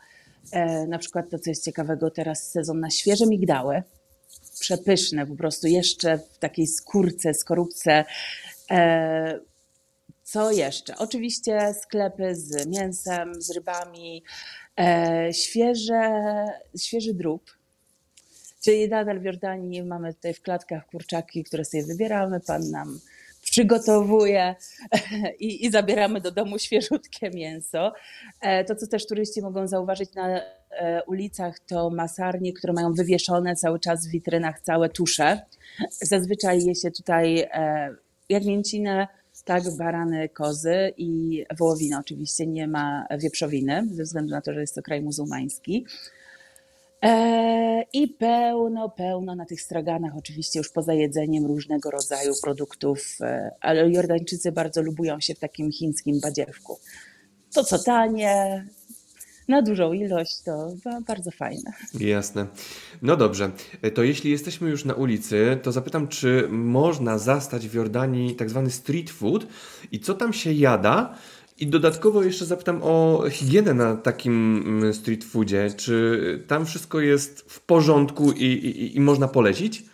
na 0.89 0.99
przykład 0.99 1.31
to, 1.31 1.39
co 1.39 1.51
jest 1.51 1.65
ciekawego 1.65 2.11
teraz, 2.11 2.51
sezon 2.51 2.81
na 2.81 2.91
świeże 2.91 3.27
migdały 3.27 3.83
przepyszne, 4.63 5.27
po 5.27 5.37
prostu 5.37 5.67
jeszcze 5.67 6.19
w 6.19 6.39
takiej 6.39 6.67
skórce, 6.67 7.35
skorupce. 7.35 8.05
E, 8.71 9.41
co 10.23 10.51
jeszcze? 10.51 10.99
Oczywiście 10.99 11.75
sklepy 11.83 12.35
z 12.35 12.67
mięsem, 12.67 13.43
z 13.43 13.51
rybami, 13.51 14.25
e, 14.79 15.29
świeże, 15.33 16.45
świeży 16.79 17.15
drób. 17.15 17.62
Czyli 18.65 18.89
nadal 18.89 19.21
w 19.21 19.25
Jordanii 19.25 19.83
mamy 19.83 20.15
tutaj 20.15 20.35
w 20.35 20.43
klatkach 20.43 20.87
kurczaki, 20.87 21.45
które 21.45 21.65
sobie 21.65 21.85
wybieramy. 21.85 22.41
Pan 22.41 22.71
nam 22.71 22.99
przygotowuje 23.43 24.55
i, 25.41 25.67
i, 25.67 25.71
zabieramy 25.71 26.21
do 26.21 26.31
domu 26.31 26.59
świeżutkie 26.59 27.31
mięso. 27.31 27.93
E, 28.41 28.65
to, 28.65 28.75
co 28.75 28.87
też 28.87 29.07
turyści 29.07 29.43
mogą 29.43 29.67
zauważyć 29.69 30.15
na 30.15 30.41
e, 30.71 31.03
ulicach, 31.07 31.59
to 31.59 31.91
masarnie, 31.91 32.53
które 32.53 32.73
mają 32.73 32.93
wywieszone 32.93 33.57
cały 33.57 33.81
czas 33.81 34.07
w 34.07 34.11
witrynach 34.11 34.61
całe 34.61 34.89
tusze. 34.89 35.41
Zazwyczaj 35.91 36.65
je 36.65 36.75
się 36.75 36.91
tutaj 36.91 37.41
e, 37.41 37.95
jagnięcinę, 38.29 39.09
tak, 39.45 39.63
barany, 39.79 40.29
kozy 40.29 40.93
i 40.97 41.45
wołowina 41.59 42.01
oczywiście, 42.01 42.47
nie 42.47 42.69
ma 42.69 43.07
wieprzowiny, 43.19 43.89
ze 43.91 44.03
względu 44.03 44.31
na 44.31 44.41
to, 44.41 44.53
że 44.53 44.61
jest 44.61 44.75
to 44.75 44.83
kraj 44.83 45.03
muzułmański. 45.03 45.87
E, 47.03 47.85
I 47.93 48.09
pełno, 48.09 48.89
pełno 48.89 49.35
na 49.35 49.47
tych 49.47 49.61
straganach, 49.61 50.17
oczywiście 50.17 50.59
już 50.59 50.69
poza 50.69 50.95
jedzeniem 50.95 51.47
różnego 51.47 51.91
rodzaju 51.91 52.33
produktów, 52.43 53.17
e, 53.21 53.51
ale 53.61 53.91
Jordańczycy 53.91 54.53
bardzo 54.53 54.83
lubują 54.83 55.21
się 55.21 55.35
w 55.35 55.39
takim 55.39 55.73
chińskim 55.73 56.21
badziewku. 56.21 56.79
To 57.55 57.65
co 57.65 57.79
tanie, 57.79 58.67
na 59.49 59.63
dużą 59.63 59.93
ilość, 59.93 60.43
to 60.43 60.75
bardzo 61.07 61.31
fajne. 61.31 61.73
Jasne. 62.01 62.47
No 63.03 63.17
dobrze, 63.17 63.51
e, 63.83 63.91
to 63.91 64.03
jeśli 64.03 64.31
jesteśmy 64.31 64.71
już 64.71 64.85
na 64.85 64.95
ulicy, 64.95 65.59
to 65.63 65.73
zapytam, 65.73 66.09
czy 66.09 66.49
można 66.51 67.19
zastać 67.19 67.69
w 67.69 67.75
Jordanii 67.75 68.35
tak 68.35 68.51
zwany 68.51 68.71
street 68.71 69.11
food 69.11 69.47
i 69.93 70.01
co 70.01 70.15
tam 70.15 70.33
się 70.33 70.53
jada? 70.53 71.15
I 71.59 71.67
dodatkowo 71.67 72.23
jeszcze 72.23 72.45
zapytam 72.45 72.81
o 72.83 73.25
higienę 73.31 73.75
na 73.75 73.97
takim 73.97 74.65
mm, 74.67 74.95
street 74.95 75.25
foodzie. 75.25 75.71
Czy 75.77 76.45
tam 76.49 76.67
wszystko 76.67 77.01
jest 77.01 77.41
w 77.41 77.61
porządku 77.61 78.33
i, 78.33 78.45
i, 78.45 78.97
i 78.97 79.01
można 79.01 79.29
polecić? 79.29 79.85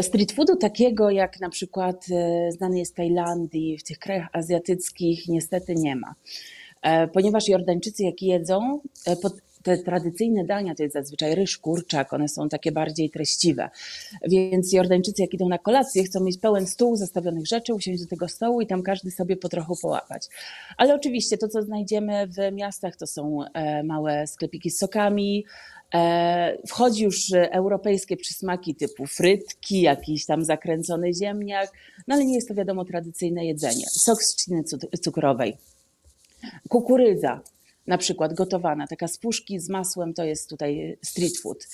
Street 0.00 0.32
foodu 0.32 0.56
takiego 0.56 1.10
jak 1.10 1.40
na 1.40 1.50
przykład 1.50 2.06
e, 2.10 2.52
znany 2.52 2.78
jest 2.78 2.92
w 2.92 2.96
Tajlandii, 2.96 3.78
w 3.78 3.82
tych 3.82 3.98
krajach 3.98 4.28
azjatyckich 4.32 5.28
niestety 5.28 5.74
nie 5.74 5.96
ma. 5.96 6.14
E, 6.82 7.08
ponieważ 7.08 7.48
Jordańczycy 7.48 8.02
jak 8.02 8.22
jedzą, 8.22 8.80
e, 9.06 9.16
te 9.64 9.78
tradycyjne 9.78 10.44
dania 10.44 10.74
to 10.74 10.82
jest 10.82 10.92
zazwyczaj 10.92 11.34
ryż, 11.34 11.58
kurczak, 11.58 12.12
one 12.12 12.28
są 12.28 12.48
takie 12.48 12.72
bardziej 12.72 13.10
treściwe. 13.10 13.70
Więc 14.28 14.72
Jordańczycy 14.72 15.22
jak 15.22 15.34
idą 15.34 15.48
na 15.48 15.58
kolację, 15.58 16.04
chcą 16.04 16.20
mieć 16.20 16.38
pełen 16.38 16.66
stół 16.66 16.96
zastawionych 16.96 17.46
rzeczy, 17.46 17.74
usiąść 17.74 18.02
do 18.02 18.08
tego 18.08 18.28
stołu 18.28 18.60
i 18.60 18.66
tam 18.66 18.82
każdy 18.82 19.10
sobie 19.10 19.36
po 19.36 19.48
trochu 19.48 19.76
połapać. 19.82 20.28
Ale 20.76 20.94
oczywiście 20.94 21.38
to, 21.38 21.48
co 21.48 21.62
znajdziemy 21.62 22.26
w 22.26 22.52
miastach, 22.52 22.96
to 22.96 23.06
są 23.06 23.38
e, 23.54 23.82
małe 23.82 24.26
sklepiki 24.26 24.70
z 24.70 24.78
sokami, 24.78 25.44
e, 25.94 26.58
Wchodzi 26.66 27.04
już 27.04 27.32
europejskie 27.32 28.16
przysmaki 28.16 28.74
typu 28.74 29.06
frytki, 29.06 29.80
jakiś 29.80 30.26
tam 30.26 30.44
zakręcony 30.44 31.14
ziemniak, 31.14 31.72
no 32.08 32.14
ale 32.14 32.24
nie 32.24 32.34
jest 32.34 32.48
to 32.48 32.54
wiadomo 32.54 32.84
tradycyjne 32.84 33.46
jedzenie. 33.46 33.84
Sok 33.86 34.22
z 34.22 34.34
trzciny 34.34 34.64
cukrowej, 35.00 35.56
kukurydza, 36.68 37.40
na 37.86 37.98
przykład 37.98 38.34
gotowana, 38.34 38.86
taka 38.86 39.08
z 39.08 39.18
puszki 39.18 39.60
z 39.60 39.68
masłem, 39.68 40.14
to 40.14 40.24
jest 40.24 40.50
tutaj 40.50 40.98
street 41.02 41.38
food. 41.38 41.68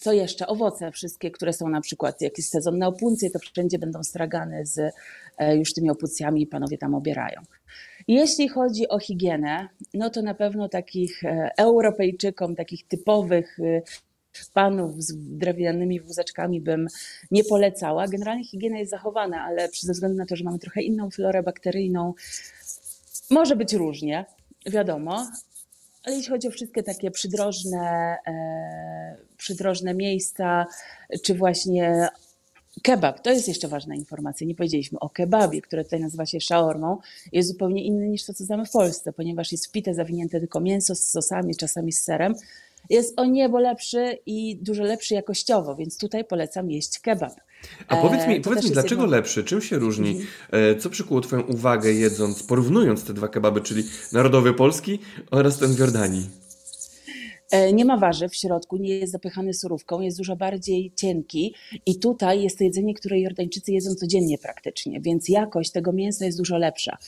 Co 0.00 0.12
jeszcze? 0.12 0.46
Owoce 0.46 0.92
wszystkie, 0.92 1.30
które 1.30 1.52
są 1.52 1.68
na 1.68 1.80
przykład 1.80 2.20
jakiś 2.20 2.46
sezon 2.46 2.78
na 2.78 2.86
opuncje, 2.86 3.30
to 3.30 3.38
wszędzie 3.38 3.78
będą 3.78 4.02
stragane 4.02 4.66
z 4.66 4.94
e, 5.38 5.56
już 5.56 5.72
tymi 5.72 5.90
opucjami 5.90 6.42
i 6.42 6.46
panowie 6.46 6.78
tam 6.78 6.94
obierają. 6.94 7.40
Jeśli 8.08 8.48
chodzi 8.48 8.88
o 8.88 8.98
higienę, 8.98 9.68
no 9.94 10.10
to 10.10 10.22
na 10.22 10.34
pewno 10.34 10.68
takich 10.68 11.24
e, 11.24 11.50
Europejczykom, 11.58 12.56
takich 12.56 12.86
typowych 12.86 13.58
e, 13.60 13.82
panów 14.54 15.02
z 15.02 15.16
drewnianymi 15.16 16.00
wózeczkami 16.00 16.60
bym 16.60 16.86
nie 17.30 17.44
polecała. 17.44 18.08
Generalnie 18.08 18.44
higiena 18.44 18.78
jest 18.78 18.90
zachowana, 18.90 19.42
ale 19.42 19.68
ze 19.80 19.92
względu 19.92 20.18
na 20.18 20.26
to, 20.26 20.36
że 20.36 20.44
mamy 20.44 20.58
trochę 20.58 20.82
inną 20.82 21.10
florę 21.10 21.42
bakteryjną, 21.42 22.14
może 23.30 23.56
być 23.56 23.72
różnie, 23.72 24.24
wiadomo, 24.66 25.26
ale 26.04 26.16
jeśli 26.16 26.30
chodzi 26.30 26.48
o 26.48 26.50
wszystkie 26.50 26.82
takie 26.82 27.10
przydrożne, 27.10 28.16
e, 28.26 29.16
przydrożne 29.36 29.94
miejsca, 29.94 30.66
czy 31.22 31.34
właśnie 31.34 32.08
kebab, 32.82 33.20
to 33.20 33.30
jest 33.30 33.48
jeszcze 33.48 33.68
ważna 33.68 33.94
informacja. 33.94 34.46
Nie 34.46 34.54
powiedzieliśmy 34.54 34.98
o 34.98 35.10
kebabie, 35.10 35.62
które 35.62 35.84
tutaj 35.84 36.00
nazywa 36.00 36.26
się 36.26 36.40
shaormą. 36.40 36.98
Jest 37.32 37.48
zupełnie 37.48 37.84
inny 37.84 38.08
niż 38.08 38.24
to, 38.24 38.34
co 38.34 38.44
znamy 38.44 38.66
w 38.66 38.70
Polsce, 38.70 39.12
ponieważ 39.12 39.52
jest 39.52 39.66
wpite, 39.66 39.94
zawinięte 39.94 40.40
tylko 40.40 40.60
mięso 40.60 40.94
z 40.94 41.06
sosami, 41.06 41.56
czasami 41.56 41.92
z 41.92 42.04
serem. 42.04 42.34
Jest 42.90 43.18
o 43.18 43.24
niebo 43.24 43.58
lepszy 43.58 44.18
i 44.26 44.56
dużo 44.56 44.82
lepszy 44.82 45.14
jakościowo, 45.14 45.76
więc 45.76 45.98
tutaj 45.98 46.24
polecam 46.24 46.70
jeść 46.70 46.98
kebab. 46.98 47.34
A 47.88 47.96
powiedz 47.96 48.26
mi, 48.26 48.36
e, 48.36 48.40
powiedz 48.40 48.64
mi 48.64 48.70
dlaczego 48.70 49.02
jedno... 49.02 49.16
lepszy? 49.16 49.44
Czym 49.44 49.62
się 49.62 49.78
różni? 49.78 50.10
Mhm. 50.10 50.28
E, 50.50 50.76
co 50.76 50.90
przykuło 50.90 51.20
Twoją 51.20 51.42
uwagę 51.42 51.92
jedząc, 51.92 52.42
porównując 52.42 53.04
te 53.04 53.14
dwa 53.14 53.28
kebaby, 53.28 53.60
czyli 53.60 53.84
narodowy 54.12 54.54
polski 54.54 54.98
oraz 55.30 55.58
ten 55.58 55.74
w 55.74 55.78
Jordanii? 55.78 56.26
E, 57.50 57.72
nie 57.72 57.84
ma 57.84 57.96
warzyw 57.96 58.32
w 58.32 58.36
środku, 58.36 58.76
nie 58.76 58.98
jest 58.98 59.12
zapychany 59.12 59.54
surówką, 59.54 60.00
jest 60.00 60.18
dużo 60.18 60.36
bardziej 60.36 60.92
cienki 60.96 61.54
i 61.86 61.98
tutaj 61.98 62.42
jest 62.42 62.58
to 62.58 62.64
jedzenie, 62.64 62.94
które 62.94 63.20
Jordańczycy 63.20 63.72
jedzą 63.72 63.94
codziennie 63.94 64.38
praktycznie, 64.38 65.00
więc 65.00 65.28
jakość 65.28 65.70
tego 65.70 65.92
mięsa 65.92 66.24
jest 66.24 66.38
dużo 66.38 66.58
lepsza 66.58 66.98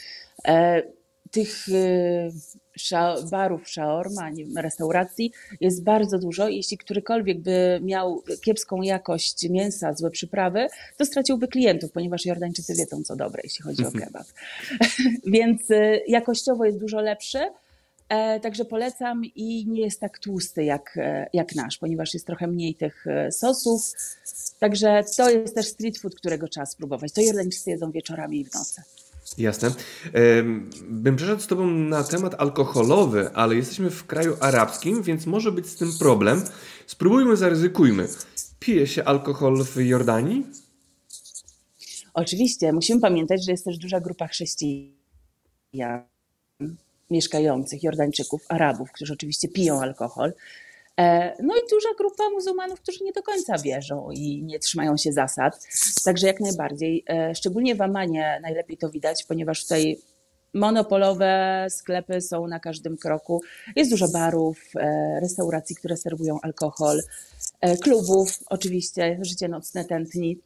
tych 1.31 1.67
barów 3.31 3.69
shaorma, 3.69 4.31
restauracji 4.57 5.33
jest 5.61 5.85
bardzo 5.85 6.19
dużo. 6.19 6.49
Jeśli 6.49 6.79
którykolwiek 6.79 7.41
by 7.41 7.81
miał 7.83 8.23
kiepską 8.45 8.83
jakość 8.83 9.49
mięsa, 9.49 9.95
złe 9.95 10.11
przyprawy, 10.11 10.67
to 10.97 11.05
straciłby 11.05 11.49
klientów, 11.49 11.93
ponieważ 11.93 12.27
Jordańczycy 12.27 12.75
wiedzą 12.75 13.03
co 13.03 13.17
dobre, 13.17 13.41
jeśli 13.45 13.63
chodzi 13.63 13.85
o 13.85 13.87
mhm. 13.87 14.05
kebab. 14.05 14.27
Więc 15.35 15.71
y, 15.71 16.03
jakościowo 16.09 16.65
jest 16.65 16.79
dużo 16.79 17.01
lepszy. 17.01 17.39
E, 18.13 18.41
także 18.41 18.65
polecam 18.65 19.25
i 19.25 19.67
nie 19.69 19.83
jest 19.83 20.01
tak 20.01 20.19
tłusty 20.19 20.65
jak, 20.65 20.97
e, 20.97 21.27
jak 21.33 21.55
nasz, 21.55 21.79
ponieważ 21.79 22.15
jest 22.15 22.27
trochę 22.27 22.47
mniej 22.47 22.75
tych 22.75 23.07
e, 23.07 23.33
sosów. 23.33 23.93
Także 24.59 25.05
to 25.17 25.31
jest 25.31 25.55
też 25.55 25.67
street 25.67 25.99
food, 25.99 26.15
którego 26.15 26.49
trzeba 26.49 26.67
spróbować. 26.67 27.13
To 27.13 27.21
Jordańczycy 27.21 27.71
jedzą 27.71 27.91
wieczorami 27.91 28.41
i 28.41 28.45
w 28.45 28.55
nocy. 28.55 28.83
Jasne. 29.39 29.71
Bym 30.89 31.17
przeszedł 31.17 31.43
z 31.43 31.47
Tobą 31.47 31.67
na 31.67 32.05
temat 32.05 32.35
alkoholowy, 32.39 33.31
ale 33.35 33.57
jesteśmy 33.57 33.91
w 33.91 34.07
kraju 34.07 34.37
arabskim, 34.41 35.03
więc 35.03 35.27
może 35.27 35.53
być 35.53 35.67
z 35.67 35.77
tym 35.77 35.93
problem. 35.99 36.43
Spróbujmy, 36.87 37.37
zaryzykujmy. 37.37 38.09
Pije 38.61 38.87
się 38.87 39.05
alkohol 39.05 39.65
w 39.65 39.77
Jordanii? 39.77 40.47
Oczywiście. 42.15 42.73
Musimy 42.73 43.01
pamiętać, 43.01 43.45
że 43.45 43.51
jest 43.51 43.65
też 43.65 43.79
duża 43.79 44.01
grupa 44.01 44.29
chrześcijan 44.29 44.93
mieszkających, 47.11 47.83
Jordańczyków, 47.83 48.45
Arabów, 48.49 48.93
którzy 48.93 49.13
oczywiście 49.13 49.49
piją 49.49 49.81
alkohol. 49.81 50.33
E, 51.01 51.37
no 51.43 51.55
i 51.57 51.71
duża 51.71 51.89
grupa 51.99 52.31
muzułmanów, 52.31 52.81
którzy 52.81 53.05
nie 53.05 53.13
do 53.13 53.23
końca 53.23 53.59
wierzą 53.59 54.11
i 54.11 54.43
nie 54.43 54.59
trzymają 54.59 54.97
się 54.97 55.13
zasad. 55.13 55.69
Także 56.05 56.27
jak 56.27 56.41
najbardziej. 56.41 57.05
E, 57.09 57.35
szczególnie 57.35 57.75
w 57.75 57.83
Amanie 57.83 58.39
najlepiej 58.43 58.77
to 58.77 58.91
widać, 58.91 59.25
ponieważ 59.25 59.63
tutaj 59.63 59.99
monopolowe 60.55 61.67
sklepy 61.71 62.21
są 62.21 62.47
na 62.47 62.61
każdym 62.61 62.97
kroku. 62.97 63.43
Jest 63.77 63.91
dużo 63.91 64.09
barów, 64.09 64.61
e, 64.77 65.21
restauracji, 65.21 65.77
które 65.77 65.97
serwują 65.97 66.39
alkohol, 66.43 67.01
klubów, 67.83 68.39
oczywiście 68.47 69.19
życie 69.23 69.49
nocne 69.49 69.85
tętni. 69.85 70.39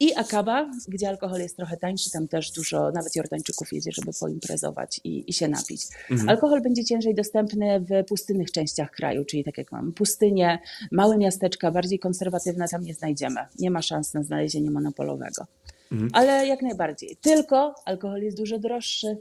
I 0.00 0.14
Akaba, 0.14 0.70
gdzie 0.88 1.08
alkohol 1.08 1.40
jest 1.40 1.56
trochę 1.56 1.76
tańszy, 1.76 2.10
tam 2.10 2.28
też 2.28 2.50
dużo, 2.50 2.90
nawet 2.90 3.16
Jordańczyków 3.16 3.72
jedzie, 3.72 3.90
żeby 3.92 4.12
poimprezować 4.20 5.00
i, 5.04 5.30
i 5.30 5.32
się 5.32 5.48
napić. 5.48 5.82
Mhm. 6.10 6.28
Alkohol 6.28 6.62
będzie 6.62 6.84
ciężej 6.84 7.14
dostępny 7.14 7.80
w 7.80 8.04
pustynnych 8.08 8.52
częściach 8.52 8.90
kraju, 8.90 9.24
czyli 9.24 9.44
tak 9.44 9.58
jak 9.58 9.72
mamy 9.72 9.92
pustynie, 9.92 10.58
małe 10.92 11.18
miasteczka, 11.18 11.70
bardziej 11.70 11.98
konserwatywne 11.98 12.68
tam 12.68 12.82
nie 12.82 12.94
znajdziemy. 12.94 13.40
Nie 13.58 13.70
ma 13.70 13.82
szans 13.82 14.14
na 14.14 14.22
znalezienie 14.22 14.70
monopolowego. 14.70 15.46
Mhm. 15.92 16.10
Ale 16.12 16.46
jak 16.46 16.62
najbardziej. 16.62 17.16
Tylko 17.20 17.74
alkohol 17.84 18.22
jest 18.22 18.36
dużo 18.36 18.58
droższy. 18.58 19.16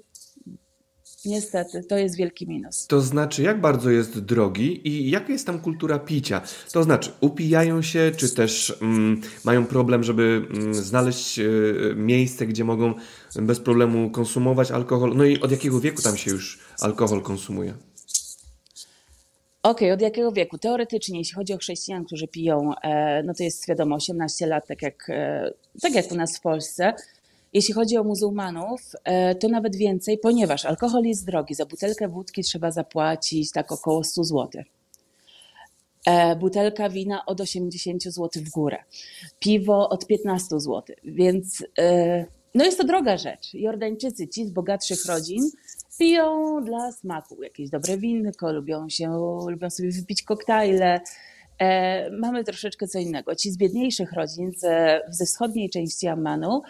Niestety, 1.25 1.83
to 1.83 1.97
jest 1.97 2.15
wielki 2.15 2.47
minus. 2.47 2.87
To 2.87 3.01
znaczy, 3.01 3.43
jak 3.43 3.61
bardzo 3.61 3.89
jest 3.89 4.19
drogi 4.19 4.87
i 4.87 5.09
jaka 5.09 5.33
jest 5.33 5.45
tam 5.45 5.59
kultura 5.59 5.99
picia? 5.99 6.41
To 6.71 6.83
znaczy, 6.83 7.11
upijają 7.21 7.81
się, 7.81 8.11
czy 8.17 8.35
też 8.35 8.77
mm, 8.81 9.21
mają 9.43 9.65
problem, 9.65 10.03
żeby 10.03 10.47
mm, 10.49 10.73
znaleźć 10.73 11.39
y, 11.39 11.93
miejsce, 11.95 12.45
gdzie 12.45 12.63
mogą 12.63 12.93
bez 13.35 13.59
problemu 13.59 14.09
konsumować 14.09 14.71
alkohol? 14.71 15.15
No 15.15 15.23
i 15.25 15.41
od 15.41 15.51
jakiego 15.51 15.79
wieku 15.79 16.01
tam 16.01 16.17
się 16.17 16.31
już 16.31 16.59
alkohol 16.81 17.21
konsumuje? 17.21 17.73
Okej, 19.63 19.87
okay, 19.87 19.93
od 19.93 20.01
jakiego 20.01 20.31
wieku? 20.31 20.57
Teoretycznie, 20.57 21.19
jeśli 21.19 21.35
chodzi 21.35 21.53
o 21.53 21.57
chrześcijan, 21.57 22.05
którzy 22.05 22.27
piją, 22.27 22.71
e, 22.83 23.23
no 23.23 23.33
to 23.33 23.43
jest 23.43 23.67
wiadomo 23.67 23.95
18 23.95 24.47
lat, 24.47 24.67
tak 24.67 24.81
jak, 24.81 25.09
e, 25.09 25.51
tak 25.81 25.95
jak 25.95 26.11
u 26.11 26.15
nas 26.15 26.37
w 26.37 26.41
Polsce. 26.41 26.93
Jeśli 27.55 27.73
chodzi 27.73 27.97
o 27.97 28.03
muzułmanów, 28.03 28.81
e, 29.03 29.35
to 29.35 29.49
nawet 29.49 29.75
więcej, 29.75 30.17
ponieważ 30.17 30.65
alkohol 30.65 31.03
jest 31.03 31.25
drogi. 31.25 31.55
Za 31.55 31.65
butelkę 31.65 32.07
wódki 32.07 32.43
trzeba 32.43 32.71
zapłacić 32.71 33.51
tak 33.51 33.71
około 33.71 34.03
100 34.03 34.23
zł. 34.23 34.63
Butelka 36.39 36.89
wina 36.89 37.25
od 37.25 37.41
80 37.41 38.03
zł 38.03 38.29
w 38.35 38.49
górę. 38.49 38.77
Piwo 39.39 39.89
od 39.89 40.07
15 40.07 40.59
zł. 40.59 40.83
Więc 41.03 41.63
no 42.55 42.65
jest 42.65 42.77
to 42.77 42.83
droga 42.83 43.17
rzecz. 43.17 43.53
Jordańczycy, 43.53 44.27
ci 44.27 44.45
z 44.45 44.51
bogatszych 44.51 45.05
rodzin, 45.05 45.49
piją 45.99 46.63
dla 46.63 46.91
smaku 46.91 47.43
jakieś 47.43 47.69
dobre 47.69 47.97
winko, 47.97 48.53
lubią, 48.53 48.89
się, 48.89 49.07
lubią 49.49 49.69
sobie 49.69 49.91
wypić 49.91 50.23
koktajle. 50.23 51.01
E, 51.59 52.11
mamy 52.11 52.43
troszeczkę 52.43 52.87
co 52.87 52.99
innego. 52.99 53.35
Ci 53.35 53.51
z 53.51 53.57
biedniejszych 53.57 54.13
rodzin 54.13 54.51
ze, 54.57 55.01
ze 55.09 55.25
wschodniej 55.25 55.69
części 55.69 56.07
Ammanu 56.07 56.61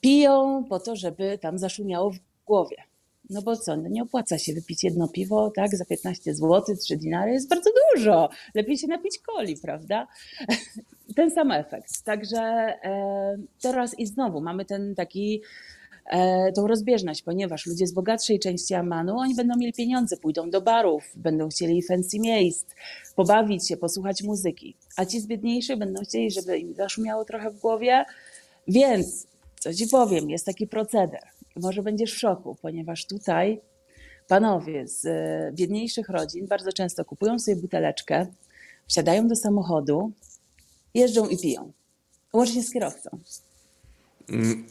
piją 0.00 0.64
po 0.68 0.80
to, 0.80 0.96
żeby 0.96 1.38
tam 1.38 1.58
zaszumiało 1.58 2.10
w 2.10 2.18
głowie. 2.46 2.76
No 3.30 3.42
bo 3.42 3.56
co, 3.56 3.76
no 3.76 3.88
nie 3.88 4.02
opłaca 4.02 4.38
się 4.38 4.52
wypić 4.52 4.84
jedno 4.84 5.08
piwo, 5.08 5.52
tak, 5.56 5.76
za 5.76 5.84
15 5.84 6.34
zł, 6.34 6.76
3 6.76 6.96
dinary 6.96 7.32
jest 7.32 7.48
bardzo 7.48 7.70
dużo. 7.94 8.28
Lepiej 8.54 8.78
się 8.78 8.86
napić 8.86 9.18
coli, 9.18 9.56
prawda? 9.62 10.06
Ten 11.16 11.30
sam 11.30 11.52
efekt. 11.52 12.02
Także 12.04 12.40
e, 12.40 13.36
teraz 13.60 13.98
i 13.98 14.06
znowu 14.06 14.40
mamy 14.40 14.64
ten 14.64 14.94
taki 14.94 15.42
E, 16.10 16.52
tą 16.52 16.66
rozbieżność, 16.66 17.22
ponieważ 17.22 17.66
ludzie 17.66 17.86
z 17.86 17.92
bogatszej 17.92 18.38
części 18.38 18.74
Amanu, 18.74 19.18
oni 19.18 19.34
będą 19.34 19.56
mieli 19.56 19.72
pieniądze, 19.72 20.16
pójdą 20.16 20.50
do 20.50 20.60
barów, 20.60 21.12
będą 21.16 21.48
chcieli 21.48 21.82
fancy 21.82 22.20
miejsc, 22.20 22.66
pobawić 23.16 23.68
się, 23.68 23.76
posłuchać 23.76 24.22
muzyki, 24.22 24.76
a 24.96 25.06
ci 25.06 25.20
z 25.20 25.26
biedniejszych 25.26 25.78
będą 25.78 26.02
chcieli, 26.02 26.30
żeby 26.30 26.58
im 26.58 26.74
zaszumiało 26.74 27.24
trochę 27.24 27.50
w 27.50 27.60
głowie, 27.60 28.04
więc 28.68 29.26
co 29.60 29.74
ci 29.74 29.86
powiem, 29.86 30.30
jest 30.30 30.46
taki 30.46 30.66
proceder. 30.66 31.22
Może 31.56 31.82
będziesz 31.82 32.14
w 32.14 32.18
szoku, 32.18 32.56
ponieważ 32.62 33.06
tutaj 33.06 33.60
panowie 34.28 34.88
z 34.88 35.06
e, 35.06 35.52
biedniejszych 35.54 36.08
rodzin 36.08 36.46
bardzo 36.46 36.72
często 36.72 37.04
kupują 37.04 37.38
sobie 37.38 37.56
buteleczkę, 37.56 38.26
wsiadają 38.88 39.28
do 39.28 39.36
samochodu, 39.36 40.12
jeżdżą 40.94 41.28
i 41.28 41.38
piją. 41.38 41.72
Łącznie 42.32 42.62
z 42.62 42.72
kierowcą. 42.72 43.18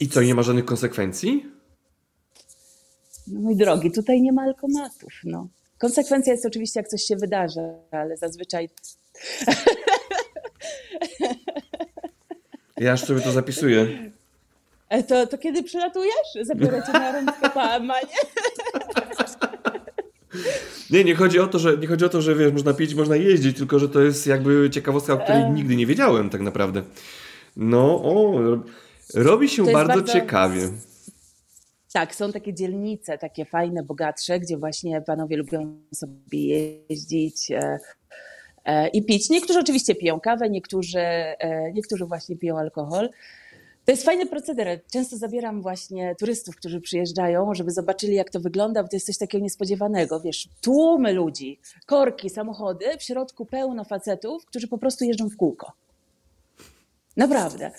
I 0.00 0.08
co, 0.08 0.22
nie 0.22 0.34
ma 0.34 0.42
żadnych 0.42 0.64
konsekwencji? 0.64 1.46
No 3.26 3.40
mój 3.40 3.56
drogi, 3.56 3.90
tutaj 3.90 4.22
nie 4.22 4.32
ma 4.32 4.42
alkomatów. 4.42 5.12
No. 5.24 5.48
Konsekwencja 5.78 6.32
jest 6.32 6.46
oczywiście, 6.46 6.80
jak 6.80 6.88
coś 6.88 7.02
się 7.02 7.16
wydarzy, 7.16 7.74
ale 7.90 8.16
zazwyczaj. 8.16 8.68
Ja 12.76 12.90
już 12.90 13.00
sobie 13.00 13.20
to 13.20 13.32
zapisuję. 13.32 14.10
E, 14.90 15.02
to, 15.02 15.26
to 15.26 15.38
kiedy 15.38 15.62
przylatujesz? 15.62 16.28
Zabiorę 16.42 16.82
cię 16.86 16.92
na 16.92 17.12
randkę 17.12 17.50
po 17.50 17.62
Amanie. 17.62 18.16
Nie, 20.90 21.04
nie 21.04 21.14
chodzi 21.14 21.38
o 21.38 21.46
to, 21.46 21.58
że 21.58 21.76
nie 21.76 21.86
chodzi 21.86 22.04
o 22.04 22.08
to, 22.08 22.22
że 22.22 22.34
wiesz, 22.34 22.52
można 22.52 22.74
pić, 22.74 22.94
można 22.94 23.16
jeździć, 23.16 23.56
tylko 23.56 23.78
że 23.78 23.88
to 23.88 24.00
jest 24.00 24.26
jakby 24.26 24.70
ciekawostka, 24.70 25.12
o 25.12 25.18
której 25.18 25.42
e... 25.42 25.50
nigdy 25.50 25.76
nie 25.76 25.86
wiedziałem 25.86 26.30
tak 26.30 26.40
naprawdę. 26.40 26.82
No, 27.56 28.02
o, 28.02 28.40
Robi 29.14 29.48
się 29.48 29.62
bardzo, 29.64 29.94
bardzo 29.94 30.12
ciekawie. 30.12 30.68
Tak, 31.92 32.14
są 32.14 32.32
takie 32.32 32.54
dzielnice, 32.54 33.18
takie 33.18 33.44
fajne, 33.44 33.82
bogatsze, 33.82 34.40
gdzie 34.40 34.56
właśnie 34.56 35.00
panowie 35.00 35.36
lubią 35.36 35.80
sobie 35.94 36.38
jeździć 36.90 37.50
e, 37.50 37.78
e, 38.64 38.88
i 38.88 39.04
pić. 39.04 39.30
Niektórzy 39.30 39.60
oczywiście 39.60 39.94
piją 39.94 40.20
kawę, 40.20 40.50
niektórzy, 40.50 40.98
e, 40.98 41.72
niektórzy 41.72 42.06
właśnie 42.06 42.36
piją 42.36 42.58
alkohol. 42.58 43.10
To 43.90 43.92
jest 43.92 44.04
fajny 44.04 44.26
proceder. 44.26 44.80
Często 44.92 45.16
zabieram 45.16 45.62
właśnie 45.62 46.14
turystów, 46.18 46.56
którzy 46.56 46.80
przyjeżdżają, 46.80 47.54
żeby 47.54 47.70
zobaczyli, 47.70 48.14
jak 48.14 48.30
to 48.30 48.40
wygląda, 48.40 48.82
bo 48.82 48.88
to 48.88 48.96
jest 48.96 49.06
coś 49.06 49.18
takiego 49.18 49.44
niespodziewanego. 49.44 50.20
Wiesz, 50.20 50.48
tłumy 50.60 51.12
ludzi, 51.12 51.60
korki, 51.86 52.30
samochody, 52.30 52.84
w 52.98 53.02
środku 53.02 53.46
pełno 53.46 53.84
facetów, 53.84 54.46
którzy 54.46 54.68
po 54.68 54.78
prostu 54.78 55.04
jeżdżą 55.04 55.28
w 55.28 55.36
kółko. 55.36 55.72
Naprawdę 57.16 57.70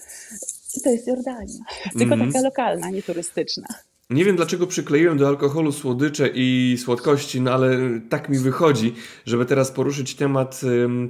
to 0.84 0.90
jest 0.90 1.08
Jordania. 1.08 1.60
Tylko 1.98 2.14
mm. 2.14 2.32
taka 2.32 2.46
lokalna, 2.46 2.90
nie 2.90 3.04
turystyczna. 3.04 3.68
Nie 4.12 4.26
wiem 4.26 4.36
dlaczego 4.36 4.68
przykleiłem 4.68 5.18
do 5.18 5.28
alkoholu 5.28 5.72
słodycze 5.72 6.30
i 6.34 6.78
słodkości, 6.84 7.42
no 7.42 7.52
ale 7.52 7.78
tak 8.10 8.30
mi 8.30 8.38
wychodzi, 8.38 8.94
żeby 9.26 9.46
teraz 9.46 9.72
poruszyć 9.72 10.16
temat 10.16 10.62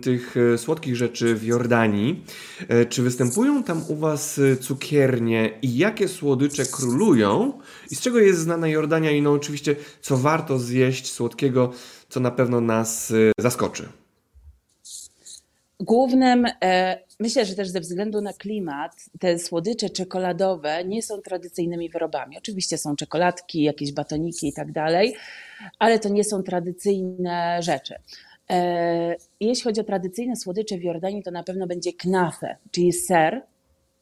tych 0.01 0.35
e, 0.37 0.57
słodkich 0.57 0.95
rzeczy 0.95 1.35
w 1.35 1.43
Jordanii. 1.43 2.23
E, 2.67 2.85
czy 2.85 3.03
występują 3.03 3.63
tam 3.63 3.81
u 3.87 3.95
Was 3.95 4.39
e, 4.39 4.57
cukiernie 4.57 5.59
i 5.61 5.77
jakie 5.77 6.07
słodycze 6.07 6.65
królują? 6.65 7.59
I 7.91 7.95
z 7.95 8.01
czego 8.01 8.19
jest 8.19 8.39
znana 8.39 8.67
Jordania 8.67 9.11
i 9.11 9.21
no 9.21 9.31
oczywiście 9.31 9.75
co 10.01 10.17
warto 10.17 10.59
zjeść 10.59 11.11
słodkiego, 11.11 11.71
co 12.09 12.19
na 12.19 12.31
pewno 12.31 12.61
nas 12.61 13.13
zaskoczy? 13.39 13.89
Głównym, 15.79 16.45
myślę, 17.21 17.45
że 17.45 17.55
też 17.55 17.69
ze 17.69 17.79
względu 17.79 18.21
na 18.21 18.33
klimat, 18.33 18.95
te 19.19 19.39
słodycze 19.39 19.89
czekoladowe 19.89 20.85
nie 20.85 21.03
są 21.03 21.21
tradycyjnymi 21.21 21.89
wyrobami. 21.89 22.37
Oczywiście 22.37 22.77
są 22.77 22.95
czekoladki, 22.95 23.63
jakieś 23.63 23.91
batoniki 23.91 24.47
i 24.47 24.53
tak 24.53 24.71
dalej, 24.71 25.15
ale 25.79 25.99
to 25.99 26.09
nie 26.09 26.23
są 26.23 26.43
tradycyjne 26.43 27.61
rzeczy. 27.61 27.95
E, 28.49 29.15
jeśli 29.39 29.63
chodzi 29.63 29.81
o 29.81 29.83
tradycyjne 29.83 30.35
słodycze 30.35 30.77
w 30.77 30.83
Jordanii, 30.83 31.23
to 31.23 31.31
na 31.31 31.43
pewno 31.43 31.67
będzie 31.67 31.93
knafe, 31.93 32.57
czyli 32.71 32.93
ser 32.93 33.41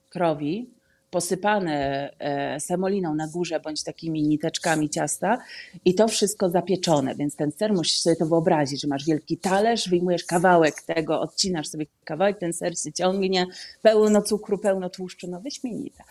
krowi, 0.09 0.69
posypane 1.09 2.09
e, 2.19 2.59
semoliną 2.59 3.15
na 3.15 3.27
górze 3.27 3.59
bądź 3.59 3.83
takimi 3.83 4.23
niteczkami 4.23 4.89
ciasta 4.89 5.37
i 5.85 5.95
to 5.95 6.07
wszystko 6.07 6.49
zapieczone, 6.49 7.15
więc 7.15 7.35
ten 7.35 7.51
ser 7.51 7.73
musisz 7.73 7.99
sobie 7.99 8.15
to 8.15 8.25
wyobrazić, 8.25 8.81
że 8.81 8.87
masz 8.87 9.05
wielki 9.05 9.37
talerz, 9.37 9.89
wyjmujesz 9.89 10.23
kawałek 10.23 10.81
tego, 10.81 11.21
odcinasz 11.21 11.67
sobie 11.67 11.85
kawałek, 12.03 12.39
ten 12.39 12.53
ser 12.53 12.79
się 12.79 12.93
ciągnie, 12.93 13.45
pełno 13.81 14.21
cukru, 14.21 14.57
pełno 14.57 14.89
tłuszczu, 14.89 15.27
no 15.27 15.41
wyśmienite. 15.41 16.03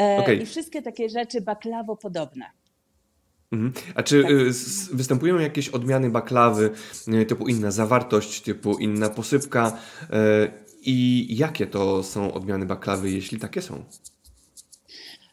E, 0.00 0.18
okay. 0.18 0.34
I 0.34 0.46
wszystkie 0.46 0.82
takie 0.82 1.08
rzeczy 1.08 1.40
baklawo 1.40 1.96
podobne. 1.96 2.44
Mhm. 3.52 3.72
A 3.94 4.02
czy 4.02 4.22
tak. 4.22 4.30
Y, 4.30 4.50
występują 4.92 5.38
jakieś 5.38 5.68
odmiany 5.68 6.10
baklawy, 6.10 6.70
y, 7.08 7.26
typu 7.26 7.48
inna 7.48 7.70
zawartość, 7.70 8.40
typu 8.40 8.78
inna 8.78 9.08
posypka? 9.08 9.78
Y, 10.86 10.90
i 10.90 11.36
jakie 11.36 11.66
to 11.66 12.02
są 12.02 12.32
odmiany 12.32 12.66
baklawy, 12.66 13.10
jeśli 13.10 13.38
takie 13.38 13.62
są? 13.62 13.84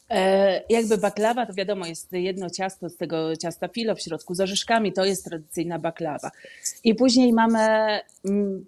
E, 0.10 0.62
jakby 0.70 0.98
baklawa, 0.98 1.46
to 1.46 1.54
wiadomo, 1.54 1.86
jest 1.86 2.12
jedno 2.12 2.50
ciasto 2.50 2.90
z 2.90 2.98
tego 2.98 3.36
ciasta 3.36 3.68
filo 3.68 3.96
w 3.96 4.02
środku 4.02 4.36
z 4.36 4.40
orzeszkami, 4.40 4.94
to 4.94 5.06
jest 5.06 5.26
tradycyjna 5.26 5.80
baklawa. 5.80 6.32
I 6.84 6.96
później 6.96 7.34
mamy, 7.34 7.60
mm, 8.26 8.66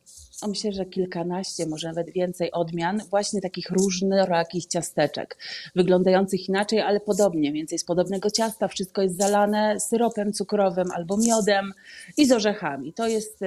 myślę, 0.47 0.71
że 0.71 0.85
kilkanaście, 0.85 1.65
może 1.65 1.87
nawet 1.87 2.09
więcej 2.09 2.51
odmian 2.51 3.01
właśnie 3.09 3.41
takich 3.41 3.69
różnorakich 3.69 4.65
ciasteczek, 4.65 5.37
wyglądających 5.75 6.49
inaczej, 6.49 6.79
ale 6.79 6.99
podobnie, 6.99 7.51
więcej 7.51 7.79
z 7.79 7.85
podobnego 7.85 8.31
ciasta, 8.31 8.67
wszystko 8.67 9.01
jest 9.01 9.17
zalane 9.17 9.79
syropem 9.79 10.33
cukrowym 10.33 10.87
albo 10.95 11.17
miodem 11.17 11.73
i 12.17 12.25
z 12.25 12.31
orzechami. 12.31 12.93
To 12.93 13.07
jest 13.07 13.39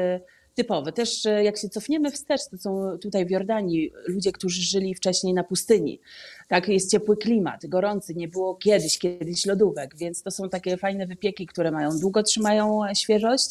typowy. 0.58 0.92
Też 0.92 1.26
e, 1.26 1.44
jak 1.44 1.56
się 1.56 1.68
cofniemy 1.68 2.10
wstecz, 2.10 2.40
to 2.50 2.58
są 2.58 2.98
tutaj 2.98 3.26
w 3.26 3.30
Jordanii 3.30 3.92
ludzie, 4.08 4.32
którzy 4.32 4.62
żyli 4.62 4.94
wcześniej 4.94 5.34
na 5.34 5.44
pustyni. 5.44 6.00
Tak, 6.48 6.68
jest 6.68 6.90
ciepły 6.90 7.16
klimat, 7.16 7.66
gorący, 7.66 8.14
nie 8.14 8.28
było 8.28 8.54
kiedyś, 8.54 8.98
kiedyś 8.98 9.46
lodówek, 9.46 9.96
więc 9.96 10.22
to 10.22 10.30
są 10.30 10.48
takie 10.48 10.76
fajne 10.76 11.06
wypieki, 11.06 11.46
które 11.46 11.70
mają 11.70 11.98
długo 11.98 12.22
trzymają 12.22 12.80
świeżość, 12.94 13.50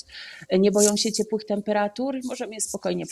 nie 0.60 0.72
boją 0.72 0.98
się 0.98 1.12
ciepłych 1.12 1.46
temperatur 1.46 2.16
i 2.16 2.28
możemy 2.28 2.54
je 2.54 2.62
spokojnie 2.62 3.06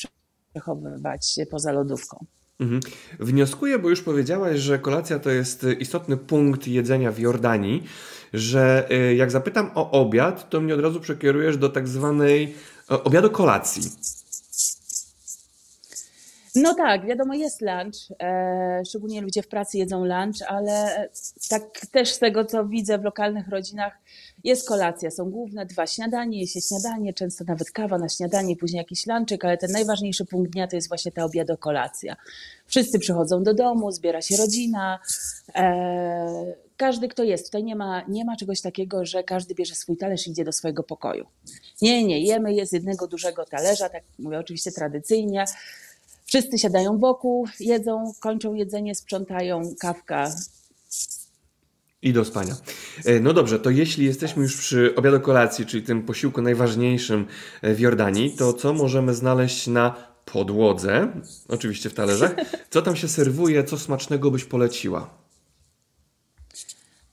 przechowywać 0.54 1.36
poza 1.52 1.72
lodówką. 1.72 2.26
Mhm. 2.60 2.82
Wnioskuję, 3.20 3.80
bo 3.80 3.90
już 3.90 4.02
powiedziałaś, 4.02 4.60
że 4.60 4.80
kolacja 4.80 5.20
to 5.20 5.30
jest 5.30 5.66
istotny 5.80 6.18
punkt 6.18 6.68
jedzenia 6.68 7.12
w 7.12 7.20
Jordanii, 7.20 7.84
że 8.34 8.88
e, 8.90 9.16
jak 9.16 9.32
zapytam 9.32 9.72
o 9.76 9.92
obiad, 9.92 10.50
to 10.50 10.62
mnie 10.62 10.74
od 10.74 10.82
razu 10.82 11.00
przekierujesz 11.00 11.58
do 11.58 11.70
tak 11.70 11.88
zwanej 11.88 12.54
obiadu 12.90 13.30
kolacji. 13.30 13.82
No 16.56 16.74
tak, 16.74 17.06
wiadomo, 17.06 17.34
jest 17.34 17.62
lunch. 17.62 18.20
E, 18.22 18.82
szczególnie 18.86 19.22
ludzie 19.22 19.42
w 19.42 19.48
pracy 19.48 19.78
jedzą 19.78 20.06
lunch, 20.06 20.42
ale 20.48 21.10
tak 21.50 21.80
też 21.92 22.14
z 22.14 22.20
tego, 22.20 22.46
co 22.46 22.66
widzę 22.66 22.98
w 22.98 23.04
lokalnych 23.04 23.48
rodzinach, 23.48 23.94
jest 24.44 24.68
kolacja. 24.68 25.12
Są 25.12 25.32
główne 25.32 25.66
dwa 25.66 25.88
śniadanie, 25.88 26.42
jest 26.42 26.54
się 26.54 26.62
śniadanie, 26.62 27.14
często 27.14 27.44
nawet 27.48 27.72
kawa 27.72 27.98
na 27.98 28.10
śniadanie, 28.10 28.56
później 28.56 28.78
jakiś 28.78 29.08
lunchek, 29.08 29.46
ale 29.46 29.58
ten 29.58 29.72
najważniejszy 29.72 30.26
punkt 30.26 30.52
dnia 30.52 30.68
to 30.68 30.76
jest 30.76 30.88
właśnie 30.88 31.12
ta 31.12 31.24
obiadokolacja. 31.24 32.16
Wszyscy 32.68 33.00
przychodzą 33.00 33.44
do 33.44 33.54
domu, 33.54 33.92
zbiera 33.92 34.22
się 34.22 34.38
rodzina. 34.38 35.00
Każdy, 36.78 37.08
kto 37.08 37.24
jest. 37.24 37.46
Tutaj 37.46 37.64
nie 37.64 37.76
ma, 37.76 38.02
nie 38.08 38.26
ma 38.26 38.36
czegoś 38.36 38.62
takiego, 38.62 39.06
że 39.06 39.24
każdy 39.24 39.56
bierze 39.56 39.76
swój 39.76 39.98
talerz 39.98 40.28
i 40.28 40.32
idzie 40.32 40.46
do 40.46 40.52
swojego 40.52 40.84
pokoju. 40.84 41.26
Nie, 41.82 42.04
nie, 42.04 42.22
jemy 42.22 42.54
je 42.54 42.66
z 42.66 42.72
jednego 42.72 43.08
dużego 43.08 43.46
talerza, 43.46 43.90
tak 43.90 44.04
mówię 44.20 44.40
oczywiście 44.40 44.72
tradycyjnie. 44.72 45.46
Wszyscy 46.26 46.60
siadają 46.60 46.98
wokół, 46.98 47.48
jedzą, 47.60 48.14
kończą 48.20 48.54
jedzenie, 48.54 48.96
sprzątają, 48.96 49.62
kawka. 49.80 50.32
I 52.02 52.14
do 52.14 52.26
spania. 52.26 52.56
E, 53.06 53.20
no 53.20 53.34
dobrze, 53.34 53.60
to 53.60 53.70
jeśli 53.70 54.06
jesteśmy 54.06 54.44
już 54.44 54.58
przy 54.58 54.96
obiadu 54.96 55.20
kolacji, 55.20 55.66
czyli 55.66 55.84
tym 55.84 56.04
posiłku 56.04 56.42
najważniejszym 56.42 57.28
e, 57.62 57.74
w 57.74 57.80
Jordanii, 57.80 58.32
to 58.32 58.54
co 58.54 58.74
możemy 58.74 59.14
znaleźć 59.14 59.68
na 59.68 59.96
podłodze, 60.26 61.08
oczywiście 61.48 61.90
w 61.90 61.94
talerzach? 61.94 62.36
Co 62.70 62.82
tam 62.82 62.96
się 62.96 63.08
serwuje, 63.08 63.64
co 63.64 63.78
smacznego 63.78 64.32
byś 64.32 64.44
poleciła? 64.44 65.25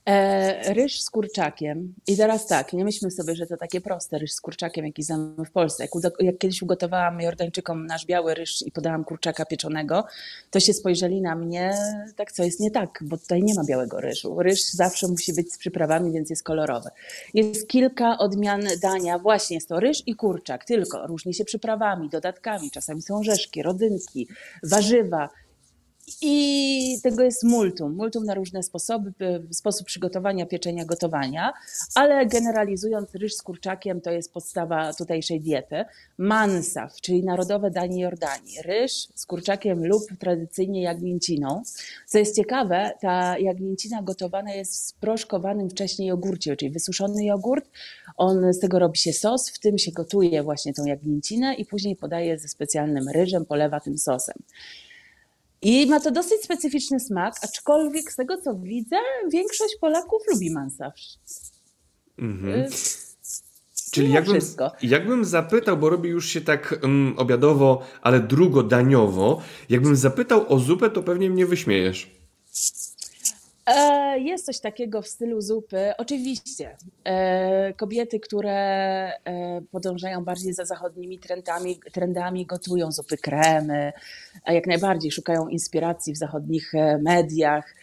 E, 0.05 0.73
ryż 0.73 1.01
z 1.01 1.09
kurczakiem. 1.09 1.93
I 2.07 2.17
teraz 2.17 2.47
tak, 2.47 2.73
nie 2.73 2.83
myślmy 2.83 3.11
sobie, 3.11 3.35
że 3.35 3.45
to 3.45 3.57
takie 3.57 3.81
proste, 3.81 4.19
ryż 4.19 4.31
z 4.31 4.41
kurczakiem, 4.41 4.85
jaki 4.85 5.03
znamy 5.03 5.45
w 5.45 5.51
Polsce. 5.51 5.83
Jak, 5.83 6.13
jak, 6.19 6.37
kiedyś 6.37 6.61
ugotowałam 6.61 7.21
Jordańczykom 7.21 7.85
nasz 7.85 8.05
biały 8.05 8.33
ryż 8.33 8.61
i 8.61 8.71
podałam 8.71 9.03
kurczaka 9.03 9.45
pieczonego, 9.45 10.05
to 10.51 10.59
się 10.59 10.73
spojrzeli 10.73 11.21
na 11.21 11.35
mnie, 11.35 11.73
tak 12.15 12.31
co 12.31 12.43
jest 12.43 12.59
nie 12.59 12.71
tak, 12.71 12.99
bo 13.01 13.17
tutaj 13.17 13.43
nie 13.43 13.53
ma 13.53 13.63
białego 13.63 14.01
ryżu. 14.01 14.39
Ryż 14.39 14.63
zawsze 14.63 15.07
musi 15.07 15.33
być 15.33 15.53
z 15.53 15.57
przyprawami, 15.57 16.11
więc 16.11 16.29
jest 16.29 16.43
kolorowy. 16.43 16.89
Jest 17.33 17.67
kilka 17.67 18.17
odmian 18.17 18.67
dania, 18.81 19.19
właśnie 19.19 19.57
jest 19.57 19.69
to 19.69 19.79
ryż 19.79 20.03
i 20.05 20.15
kurczak, 20.15 20.65
tylko 20.65 21.07
różni 21.07 21.33
się 21.33 21.45
przyprawami, 21.45 22.09
dodatkami, 22.09 22.71
czasami 22.71 23.01
są 23.01 23.19
orzeszki, 23.19 23.63
rodzynki, 23.63 24.27
warzywa, 24.63 25.29
i 26.21 26.97
tego 27.03 27.23
jest 27.23 27.43
multum. 27.43 27.95
Multum 27.95 28.25
na 28.25 28.33
różne 28.33 28.63
sposoby, 28.63 29.13
sposób 29.51 29.87
przygotowania, 29.87 30.45
pieczenia, 30.45 30.85
gotowania, 30.85 31.53
ale 31.95 32.25
generalizując, 32.25 33.15
ryż 33.15 33.35
z 33.35 33.41
kurczakiem 33.41 34.01
to 34.01 34.11
jest 34.11 34.33
podstawa 34.33 34.93
tutejszej 34.93 35.41
diety. 35.41 35.85
Mansaf, 36.17 37.01
czyli 37.01 37.23
narodowe 37.23 37.71
danie 37.71 38.01
Jordanii. 38.01 38.61
Ryż 38.65 39.07
z 39.15 39.25
kurczakiem 39.25 39.85
lub 39.85 40.03
tradycyjnie 40.19 40.81
jagnięciną. 40.81 41.63
Co 42.07 42.17
jest 42.17 42.35
ciekawe, 42.35 42.91
ta 43.01 43.37
jagnięcina 43.39 44.01
gotowana 44.01 44.53
jest 44.53 44.73
w 44.73 44.75
sproszkowanym 44.75 45.69
wcześniej 45.69 46.07
jogurcie, 46.07 46.55
czyli 46.55 46.71
wysuszony 46.71 47.25
jogurt. 47.25 47.69
On, 48.17 48.53
z 48.53 48.59
tego 48.59 48.79
robi 48.79 48.97
się 48.97 49.13
sos, 49.13 49.49
w 49.49 49.59
tym 49.59 49.77
się 49.77 49.91
gotuje 49.91 50.43
właśnie 50.43 50.73
tą 50.73 50.85
jagnięcinę 50.85 51.53
i 51.53 51.65
później 51.65 51.95
podaje 51.95 52.39
ze 52.39 52.47
specjalnym 52.47 53.09
ryżem, 53.09 53.45
polewa 53.45 53.79
tym 53.79 53.97
sosem. 53.97 54.35
I 55.63 55.87
ma 55.87 55.99
to 55.99 56.11
dosyć 56.11 56.41
specyficzny 56.43 56.99
smak, 56.99 57.35
aczkolwiek 57.41 58.11
z 58.11 58.15
tego 58.15 58.37
co 58.37 58.55
widzę, 58.55 58.95
większość 59.31 59.77
Polaków 59.81 60.21
lubi 60.33 60.51
mansawsz. 60.51 61.17
Mhm. 62.17 62.59
Y, 62.59 62.69
Czyli 63.91 64.11
jakbym, 64.11 64.39
jakbym 64.81 65.25
zapytał, 65.25 65.77
bo 65.77 65.89
robi 65.89 66.09
już 66.09 66.29
się 66.29 66.41
tak 66.41 66.79
um, 66.83 67.13
obiadowo, 67.17 67.81
ale 68.01 68.19
drugodaniowo, 68.19 69.41
jakbym 69.69 69.95
zapytał 69.95 70.53
o 70.53 70.59
zupę, 70.59 70.89
to 70.89 71.03
pewnie 71.03 71.29
mnie 71.29 71.45
wyśmiejesz. 71.45 72.11
E, 73.65 74.19
jest 74.19 74.45
coś 74.45 74.59
takiego 74.59 75.01
w 75.01 75.07
stylu 75.07 75.41
zupy. 75.41 75.93
Oczywiście. 75.97 76.77
E, 77.03 77.73
kobiety, 77.73 78.19
które 78.19 78.53
e, 78.53 79.61
podążają 79.71 80.23
bardziej 80.23 80.53
za 80.53 80.65
zachodnimi 80.65 81.19
trendami, 81.19 81.79
trendami, 81.93 82.45
gotują 82.45 82.91
zupy 82.91 83.17
kremy, 83.17 83.93
a 84.43 84.53
jak 84.53 84.67
najbardziej 84.67 85.11
szukają 85.11 85.47
inspiracji 85.47 86.13
w 86.13 86.17
zachodnich 86.17 86.71
mediach, 86.99 87.75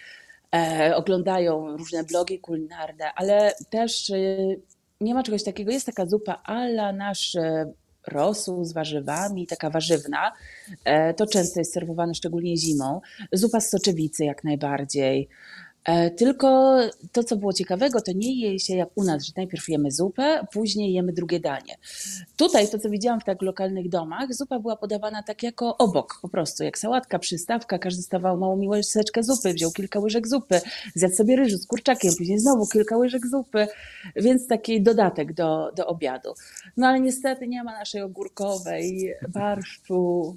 oglądają 0.94 1.76
różne 1.76 2.04
blogi 2.04 2.38
kulinarne, 2.38 3.12
ale 3.14 3.54
też 3.70 4.12
nie 5.00 5.14
ma 5.14 5.22
czegoś 5.22 5.44
takiego. 5.44 5.72
Jest 5.72 5.86
taka 5.86 6.06
zupa 6.06 6.42
ala 6.44 6.92
nasz 6.92 7.36
rosół 8.06 8.64
z 8.64 8.72
warzywami, 8.72 9.46
taka 9.46 9.70
warzywna. 9.70 10.32
To 11.16 11.26
często 11.26 11.60
jest 11.60 11.72
serwowane 11.72 12.14
szczególnie 12.14 12.56
zimą. 12.56 13.00
Zupa 13.32 13.60
z 13.60 13.70
soczewicy 13.70 14.24
jak 14.24 14.44
najbardziej. 14.44 15.28
E, 15.84 16.10
tylko 16.10 16.78
to, 17.12 17.24
co 17.24 17.36
było 17.36 17.52
ciekawego, 17.52 18.00
to 18.00 18.12
nie 18.12 18.40
je 18.40 18.58
się 18.58 18.76
jak 18.76 18.88
u 18.94 19.04
nas, 19.04 19.24
że 19.24 19.32
najpierw 19.36 19.68
jemy 19.68 19.90
zupę, 19.90 20.46
później 20.52 20.92
jemy 20.92 21.12
drugie 21.12 21.40
danie. 21.40 21.76
Tutaj, 22.36 22.68
to 22.68 22.78
co 22.78 22.90
widziałam 22.90 23.20
w 23.20 23.24
tak 23.24 23.42
lokalnych 23.42 23.88
domach, 23.88 24.34
zupa 24.34 24.58
była 24.58 24.76
podawana 24.76 25.22
tak 25.22 25.42
jako 25.42 25.76
obok, 25.76 26.18
po 26.22 26.28
prostu, 26.28 26.64
jak 26.64 26.78
sałatka, 26.78 27.18
przystawka, 27.18 27.78
każdy 27.78 28.02
stawał 28.02 28.36
małą 28.36 28.66
łyżeczkę 28.68 29.22
zupy, 29.22 29.52
wziął 29.52 29.70
kilka 29.70 30.00
łyżek 30.00 30.28
zupy, 30.28 30.60
zjadł 30.94 31.14
sobie 31.14 31.36
ryżu 31.36 31.58
z 31.58 31.66
kurczakiem, 31.66 32.12
później 32.18 32.38
znowu 32.38 32.66
kilka 32.66 32.96
łyżek 32.96 33.26
zupy, 33.26 33.68
więc 34.16 34.46
taki 34.46 34.82
dodatek 34.82 35.32
do, 35.32 35.72
do 35.76 35.86
obiadu. 35.86 36.34
No 36.76 36.86
ale 36.86 37.00
niestety 37.00 37.48
nie 37.48 37.64
ma 37.64 37.72
naszej 37.72 38.02
ogórkowej, 38.02 39.14
barszczu, 39.28 40.36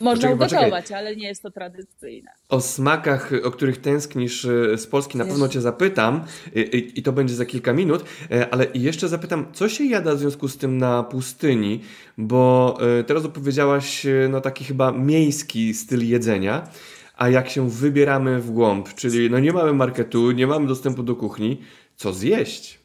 można 0.00 0.28
poczekaj, 0.28 0.34
ugotować, 0.34 0.84
poczekaj. 0.84 0.98
ale 0.98 1.16
nie 1.16 1.28
jest 1.28 1.42
to 1.42 1.50
tradycyjne. 1.50 2.30
O 2.48 2.60
smakach, 2.60 3.32
o 3.44 3.50
których 3.50 3.80
tęsknisz 3.80 4.44
e, 4.44 4.78
z 4.78 4.86
Polski 4.86 5.18
na 5.18 5.24
pewno 5.24 5.48
Cię 5.48 5.60
zapytam 5.60 6.24
i, 6.54 6.92
i, 6.96 7.02
to 7.02 7.12
będzie 7.12 7.34
za 7.34 7.46
kilka 7.46 7.72
minut, 7.72 8.04
ale 8.50 8.66
jeszcze 8.74 9.08
zapytam, 9.08 9.46
co 9.52 9.68
się 9.68 9.84
jada 9.84 10.14
w 10.14 10.18
związku 10.18 10.48
z 10.48 10.56
tym 10.56 10.78
na 10.78 11.02
pustyni, 11.02 11.80
bo 12.18 12.78
teraz 13.06 13.24
opowiedziałaś 13.24 14.06
no 14.28 14.40
taki 14.40 14.64
chyba 14.64 14.92
miejski 14.92 15.74
styl 15.74 16.08
jedzenia, 16.08 16.68
a 17.16 17.28
jak 17.28 17.50
się 17.50 17.70
wybieramy 17.70 18.40
w 18.40 18.50
głąb, 18.50 18.94
czyli 18.94 19.30
no 19.30 19.38
nie 19.38 19.52
mamy 19.52 19.72
marketu, 19.72 20.30
nie 20.30 20.46
mamy 20.46 20.66
dostępu 20.66 21.02
do 21.02 21.16
kuchni, 21.16 21.60
co 21.96 22.12
zjeść? 22.12 22.79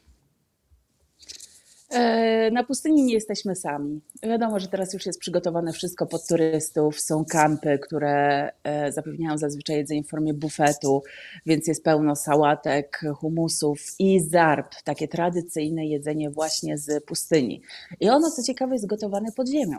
E, 1.90 2.50
na 2.50 2.64
pustyni 2.64 3.04
nie 3.04 3.14
jesteśmy 3.14 3.56
sami. 3.56 4.00
Wiadomo, 4.22 4.60
że 4.60 4.68
teraz 4.68 4.94
już 4.94 5.06
jest 5.06 5.20
przygotowane 5.20 5.72
wszystko 5.72 6.06
pod 6.06 6.26
turystów. 6.26 7.00
Są 7.00 7.24
kampy, 7.24 7.78
które 7.78 8.50
e, 8.64 8.92
zapewniają 8.92 9.38
zazwyczaj 9.38 9.76
jedzenie 9.76 10.02
w 10.02 10.08
formie 10.08 10.34
bufetu, 10.34 11.02
więc 11.46 11.66
jest 11.66 11.84
pełno 11.84 12.16
sałatek, 12.16 13.00
humusów 13.16 13.80
i 13.98 14.20
zarb, 14.20 14.74
takie 14.84 15.08
tradycyjne 15.08 15.86
jedzenie 15.86 16.30
właśnie 16.30 16.78
z 16.78 17.04
pustyni. 17.04 17.62
I 18.00 18.10
ono, 18.10 18.30
co 18.30 18.42
ciekawe, 18.42 18.74
jest 18.74 18.86
gotowane 18.86 19.32
pod 19.32 19.48
ziemią. 19.48 19.78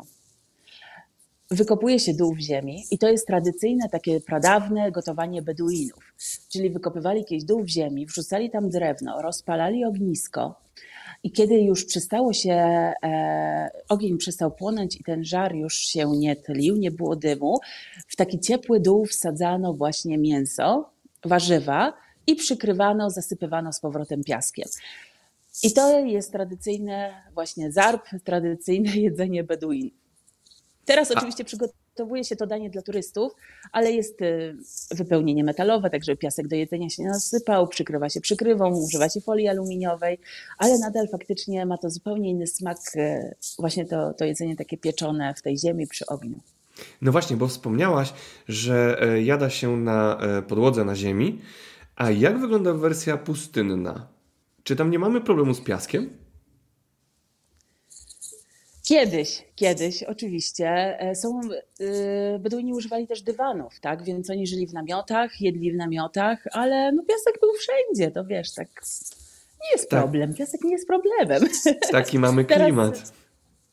Wykopuje 1.51 1.99
się 1.99 2.13
dół 2.13 2.35
w 2.35 2.39
ziemi 2.39 2.83
i 2.91 2.97
to 2.97 3.09
jest 3.09 3.27
tradycyjne, 3.27 3.89
takie 3.89 4.21
pradawne 4.21 4.91
gotowanie 4.91 5.41
beduinów. 5.41 6.13
Czyli 6.49 6.69
wykopywali 6.69 7.25
kiedyś 7.25 7.43
dół 7.43 7.63
w 7.63 7.67
ziemi, 7.67 8.05
wrzucali 8.05 8.49
tam 8.49 8.69
drewno, 8.69 9.21
rozpalali 9.21 9.85
ognisko, 9.85 10.55
i 11.27 11.31
kiedy 11.31 11.61
już 11.61 11.85
przestało 11.85 12.33
się, 12.33 12.53
e, 12.53 13.69
ogień 13.89 14.17
przestał 14.17 14.51
płonąć 14.51 14.95
i 14.95 15.03
ten 15.03 15.25
żar 15.25 15.55
już 15.55 15.73
się 15.73 16.11
nie 16.17 16.35
tlił, 16.35 16.75
nie 16.75 16.91
było 16.91 17.15
dymu, 17.15 17.59
w 18.07 18.15
taki 18.15 18.39
ciepły 18.39 18.79
dół 18.79 19.05
wsadzano 19.05 19.73
właśnie 19.73 20.17
mięso, 20.17 20.89
warzywa 21.25 21.93
i 22.27 22.35
przykrywano, 22.35 23.09
zasypywano 23.09 23.73
z 23.73 23.79
powrotem 23.79 24.23
piaskiem. 24.23 24.69
I 25.63 25.73
to 25.73 25.99
jest 25.99 26.31
tradycyjne 26.31 27.23
właśnie 27.33 27.71
zarb, 27.71 28.05
tradycyjne 28.23 28.97
jedzenie 29.07 29.43
beduin. 29.43 29.91
Teraz 30.85 31.11
oczywiście 31.11 31.45
przygotowuje 31.97 32.23
się 32.23 32.35
to 32.35 32.47
danie 32.47 32.69
dla 32.69 32.81
turystów, 32.81 33.35
ale 33.71 33.91
jest 33.91 34.21
y, 34.21 34.57
wypełnienie 34.91 35.43
metalowe, 35.43 35.89
także 35.89 36.15
piasek 36.15 36.47
do 36.47 36.55
jedzenia 36.55 36.89
się 36.89 37.03
nie 37.03 37.09
nasypał, 37.09 37.67
przykrywa 37.67 38.09
się 38.09 38.21
przykrywą, 38.21 38.77
używa 38.85 39.09
się 39.09 39.21
folii 39.21 39.47
aluminiowej, 39.47 40.19
ale 40.57 40.79
nadal 40.79 41.07
faktycznie 41.07 41.65
ma 41.65 41.77
to 41.77 41.89
zupełnie 41.89 42.29
inny 42.29 42.47
smak, 42.47 42.77
y, 42.95 43.35
właśnie 43.59 43.85
to, 43.85 44.13
to 44.13 44.25
jedzenie 44.25 44.55
takie 44.55 44.77
pieczone 44.77 45.33
w 45.33 45.41
tej 45.41 45.57
ziemi 45.57 45.87
przy 45.87 46.05
ogniu. 46.05 46.39
No 47.01 47.11
właśnie, 47.11 47.37
bo 47.37 47.47
wspomniałaś, 47.47 48.13
że 48.47 48.97
e, 49.01 49.21
jada 49.21 49.49
się 49.49 49.77
na 49.77 50.17
e, 50.19 50.41
podłodze 50.41 50.85
na 50.85 50.95
ziemi, 50.95 51.41
a 51.95 52.11
jak 52.11 52.39
wygląda 52.39 52.73
wersja 52.73 53.17
pustynna? 53.17 54.07
Czy 54.63 54.75
tam 54.75 54.91
nie 54.91 54.99
mamy 54.99 55.21
problemu 55.21 55.53
z 55.53 55.61
piaskiem? 55.61 56.09
Kiedyś, 58.87 59.45
kiedyś, 59.55 60.03
oczywiście. 60.03 60.67
E, 60.99 61.15
są, 61.15 61.41
yy, 61.79 62.39
Beduini 62.39 62.73
używali 62.73 63.07
też 63.07 63.21
dywanów, 63.21 63.79
tak? 63.79 64.03
Więc 64.03 64.29
oni 64.29 64.47
żyli 64.47 64.67
w 64.67 64.73
namiotach, 64.73 65.41
jedli 65.41 65.71
w 65.71 65.75
namiotach, 65.75 66.43
ale 66.51 66.91
no 66.91 67.03
piasek 67.03 67.39
był 67.41 67.49
wszędzie, 67.53 68.11
to 68.11 68.25
wiesz, 68.25 68.53
tak 68.53 68.67
nie 69.63 69.71
jest 69.71 69.89
tak. 69.89 69.99
problem. 69.99 70.33
Piasek 70.33 70.61
nie 70.63 70.71
jest 70.71 70.87
problemem. 70.87 71.49
Taki 71.91 72.19
mamy 72.27 72.45
klimat. 72.45 72.93
Teraz, 72.93 73.13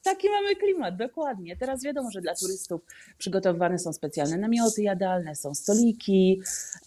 taki 0.03 0.29
mamy 0.29 0.57
klimat, 0.57 0.97
dokładnie. 0.97 1.57
Teraz 1.57 1.83
wiadomo, 1.83 2.11
że 2.11 2.21
dla 2.21 2.35
turystów 2.35 2.81
przygotowane 3.19 3.79
są 3.79 3.93
specjalne 3.93 4.37
namioty 4.37 4.83
jadalne, 4.83 5.35
są 5.35 5.55
stoliki, 5.55 6.43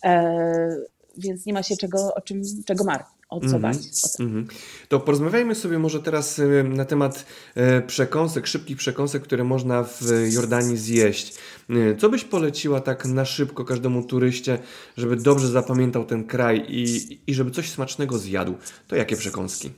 e, 0.05 0.77
więc 1.17 1.45
nie 1.45 1.53
ma 1.53 1.63
się 1.63 1.77
czego, 1.77 2.13
o 2.13 2.21
czym, 2.21 2.41
czego 2.65 2.83
martwić. 2.83 3.16
O 3.29 3.39
co 3.39 3.57
mm 3.57 3.71
-hmm. 3.71 4.19
mm 4.19 4.45
-hmm. 4.45 4.53
To 4.87 4.99
porozmawiajmy 4.99 5.55
sobie 5.55 5.79
może 5.79 6.01
teraz 6.01 6.39
e, 6.39 6.63
na 6.63 6.85
temat 6.85 7.25
e, 7.55 7.81
przekąsek, 7.81 8.47
szybkich 8.47 8.77
przekąsek, 8.77 9.23
które 9.23 9.43
można 9.43 9.83
w 9.83 10.01
Jordanii 10.29 10.77
zjeść. 10.77 11.37
E, 11.69 11.95
co 11.95 12.09
byś 12.09 12.23
poleciła 12.23 12.81
tak 12.81 13.05
na 13.05 13.25
szybko 13.25 13.65
każdemu 13.65 14.03
turyście, 14.03 14.59
żeby 14.97 15.15
dobrze 15.15 15.47
zapamiętał 15.47 16.05
ten 16.05 16.27
kraj 16.27 16.65
i, 16.67 17.19
i 17.27 17.33
żeby 17.33 17.51
coś 17.51 17.69
smacznego 17.69 18.17
zjadł? 18.17 18.53
To 18.87 18.95
jakie 18.95 19.15
przekąski? 19.15 19.71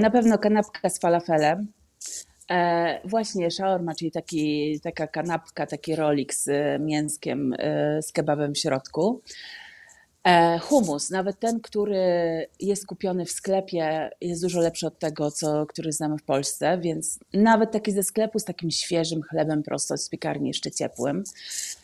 Na 0.00 0.10
pewno 0.10 0.38
kanapka 0.38 0.90
z 0.90 0.98
falafelem. 0.98 1.66
właśnie 3.04 3.50
shawarma, 3.50 3.94
czyli 3.94 4.10
taki, 4.10 4.80
taka 4.80 5.06
kanapka, 5.06 5.66
taki 5.66 5.96
rolik 5.96 6.34
z 6.34 6.48
mięskiem, 6.82 7.54
z 8.02 8.12
kebabem 8.12 8.54
w 8.54 8.58
środku. 8.58 9.22
E, 10.24 10.58
humus, 10.58 11.10
nawet 11.10 11.38
ten, 11.38 11.60
który 11.60 12.46
jest 12.60 12.86
kupiony 12.86 13.24
w 13.24 13.30
sklepie, 13.30 14.10
jest 14.20 14.42
dużo 14.42 14.60
lepszy 14.60 14.86
od 14.86 14.98
tego, 14.98 15.30
co, 15.30 15.66
który 15.66 15.92
znamy 15.92 16.18
w 16.18 16.22
Polsce, 16.22 16.78
więc 16.78 17.18
nawet 17.32 17.70
taki 17.70 17.92
ze 17.92 18.02
sklepu 18.02 18.38
z 18.38 18.44
takim 18.44 18.70
świeżym 18.70 19.22
chlebem 19.22 19.62
prosto 19.62 19.96
z 19.96 20.08
piekarni, 20.08 20.48
jeszcze 20.48 20.70
ciepłym. 20.70 21.24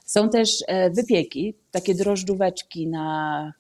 Są 0.05 0.31
też 0.31 0.65
e, 0.67 0.91
wypieki, 0.91 1.55
takie 1.71 1.95
drożdżóweczki 1.95 2.87
na 2.87 3.53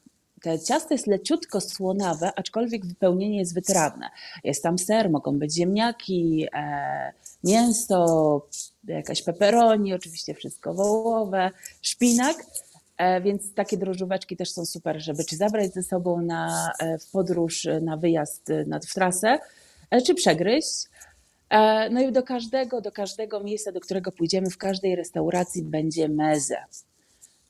te 0.42 0.60
ciasto 0.60 0.94
jest 0.94 1.06
leciutko 1.06 1.60
słonawe, 1.60 2.32
aczkolwiek 2.36 2.86
wypełnienie 2.86 3.38
jest 3.38 3.54
wytrawne. 3.54 4.10
Jest 4.44 4.62
tam 4.62 4.78
ser, 4.78 5.10
mogą 5.10 5.38
być 5.38 5.54
ziemniaki, 5.54 6.46
e, 6.54 7.12
mięso, 7.44 8.46
jakaś 8.88 9.22
peperoni, 9.22 9.94
oczywiście 9.94 10.34
wszystko 10.34 10.74
wołowe, 10.74 11.50
szpinak. 11.82 12.36
E, 12.98 13.20
więc 13.20 13.54
takie 13.54 13.76
drożdżóweczki 13.76 14.36
też 14.36 14.52
są 14.52 14.64
super, 14.64 15.02
żeby 15.02 15.24
czy 15.24 15.36
zabrać 15.36 15.72
ze 15.72 15.82
sobą 15.82 16.22
na, 16.22 16.72
e, 16.78 16.98
w 16.98 17.10
podróż, 17.10 17.66
e, 17.66 17.80
na 17.80 17.96
wyjazd 17.96 18.48
na, 18.66 18.80
w 18.80 18.94
trasę, 18.94 19.38
czy 20.06 20.14
przegryźć. 20.14 20.84
No 21.90 22.00
i 22.00 22.12
do 22.12 22.22
każdego, 22.22 22.80
do 22.80 22.92
każdego 22.92 23.40
miejsca, 23.40 23.72
do 23.72 23.80
którego 23.80 24.12
pójdziemy, 24.12 24.50
w 24.50 24.58
każdej 24.58 24.96
restauracji 24.96 25.62
będzie 25.62 26.08
meze. 26.08 26.56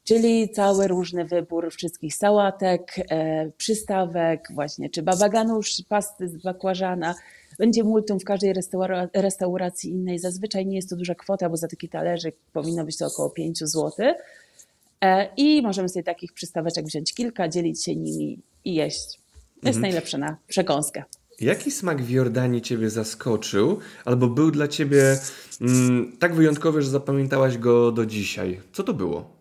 Czyli 0.04 0.48
cały 0.48 0.88
różny 0.88 1.24
wybór 1.24 1.70
wszystkich 1.72 2.14
sałatek, 2.14 2.96
przystawek, 3.56 4.48
właśnie, 4.54 4.90
czy 4.90 5.02
babaganusz, 5.02 5.82
pasty 5.88 6.28
z 6.28 6.42
bakłażana. 6.42 7.14
Będzie 7.58 7.84
multum 7.84 8.20
w 8.20 8.24
każdej 8.24 8.52
restaura 8.52 9.08
restauracji 9.14 9.90
innej. 9.90 10.18
Zazwyczaj 10.18 10.66
nie 10.66 10.76
jest 10.76 10.90
to 10.90 10.96
duża 10.96 11.14
kwota, 11.14 11.48
bo 11.48 11.56
za 11.56 11.68
taki 11.68 11.88
talerzyk 11.88 12.36
powinno 12.52 12.84
być 12.84 12.98
to 12.98 13.06
około 13.06 13.30
5 13.30 13.58
zł 13.58 13.92
I 15.36 15.62
możemy 15.62 15.88
sobie 15.88 16.02
takich 16.02 16.32
przystaweczek 16.32 16.86
wziąć 16.86 17.14
kilka, 17.14 17.48
dzielić 17.48 17.84
się 17.84 17.96
nimi 17.96 18.42
i 18.64 18.74
jeść. 18.74 19.18
To 19.60 19.68
jest 19.68 19.76
mhm. 19.76 19.82
najlepsze 19.82 20.18
na 20.18 20.36
przekąskę. 20.48 21.04
Jaki 21.40 21.70
smak 21.70 22.02
w 22.02 22.10
Jordanii 22.10 22.62
Ciebie 22.62 22.90
zaskoczył, 22.90 23.78
albo 24.04 24.28
był 24.28 24.50
dla 24.50 24.68
Ciebie 24.68 25.18
mm, 25.60 26.16
tak 26.18 26.34
wyjątkowy, 26.34 26.82
że 26.82 26.90
zapamiętałaś 26.90 27.58
go 27.58 27.92
do 27.92 28.06
dzisiaj? 28.06 28.60
Co 28.72 28.82
to 28.82 28.94
było? 28.94 29.36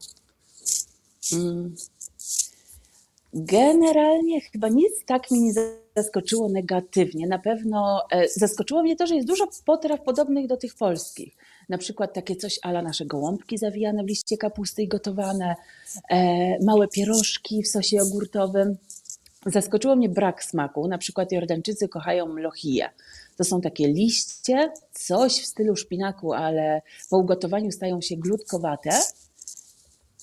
Mm. 1.33 1.75
Generalnie 3.35 4.41
chyba 4.41 4.67
nic 4.67 5.05
tak 5.05 5.31
mnie 5.31 5.41
nie 5.41 5.53
zaskoczyło 5.95 6.49
negatywnie. 6.49 7.27
Na 7.27 7.39
pewno 7.39 8.01
e, 8.11 8.27
zaskoczyło 8.35 8.83
mnie 8.83 8.95
to, 8.95 9.07
że 9.07 9.15
jest 9.15 9.27
dużo 9.27 9.47
potraw 9.65 10.01
podobnych 10.01 10.47
do 10.47 10.57
tych 10.57 10.75
polskich 10.75 11.35
na 11.69 11.77
przykład 11.77 12.13
takie 12.13 12.35
coś 12.35 12.59
ala 12.61 12.81
nasze 12.81 13.05
gołąbki 13.05 13.57
zawijane 13.57 14.03
w 14.03 14.07
liście 14.07 14.37
kapusty 14.37 14.83
i 14.83 14.87
gotowane, 14.87 15.55
e, 16.09 16.63
małe 16.63 16.87
pierożki 16.87 17.63
w 17.63 17.67
sosie 17.67 17.97
jogurtowym. 17.97 18.77
Zaskoczyło 19.45 19.95
mnie 19.95 20.09
brak 20.09 20.43
smaku. 20.43 20.87
Na 20.87 20.97
przykład 20.97 21.31
Jordańczycy 21.31 21.87
kochają 21.87 22.25
mlochije. 22.25 22.89
To 23.37 23.43
są 23.43 23.61
takie 23.61 23.87
liście, 23.87 24.71
coś 24.91 25.41
w 25.41 25.45
stylu 25.45 25.75
szpinaku, 25.75 26.33
ale 26.33 26.81
po 27.09 27.17
ugotowaniu 27.17 27.71
stają 27.71 28.01
się 28.01 28.15
glutkowate. 28.15 28.89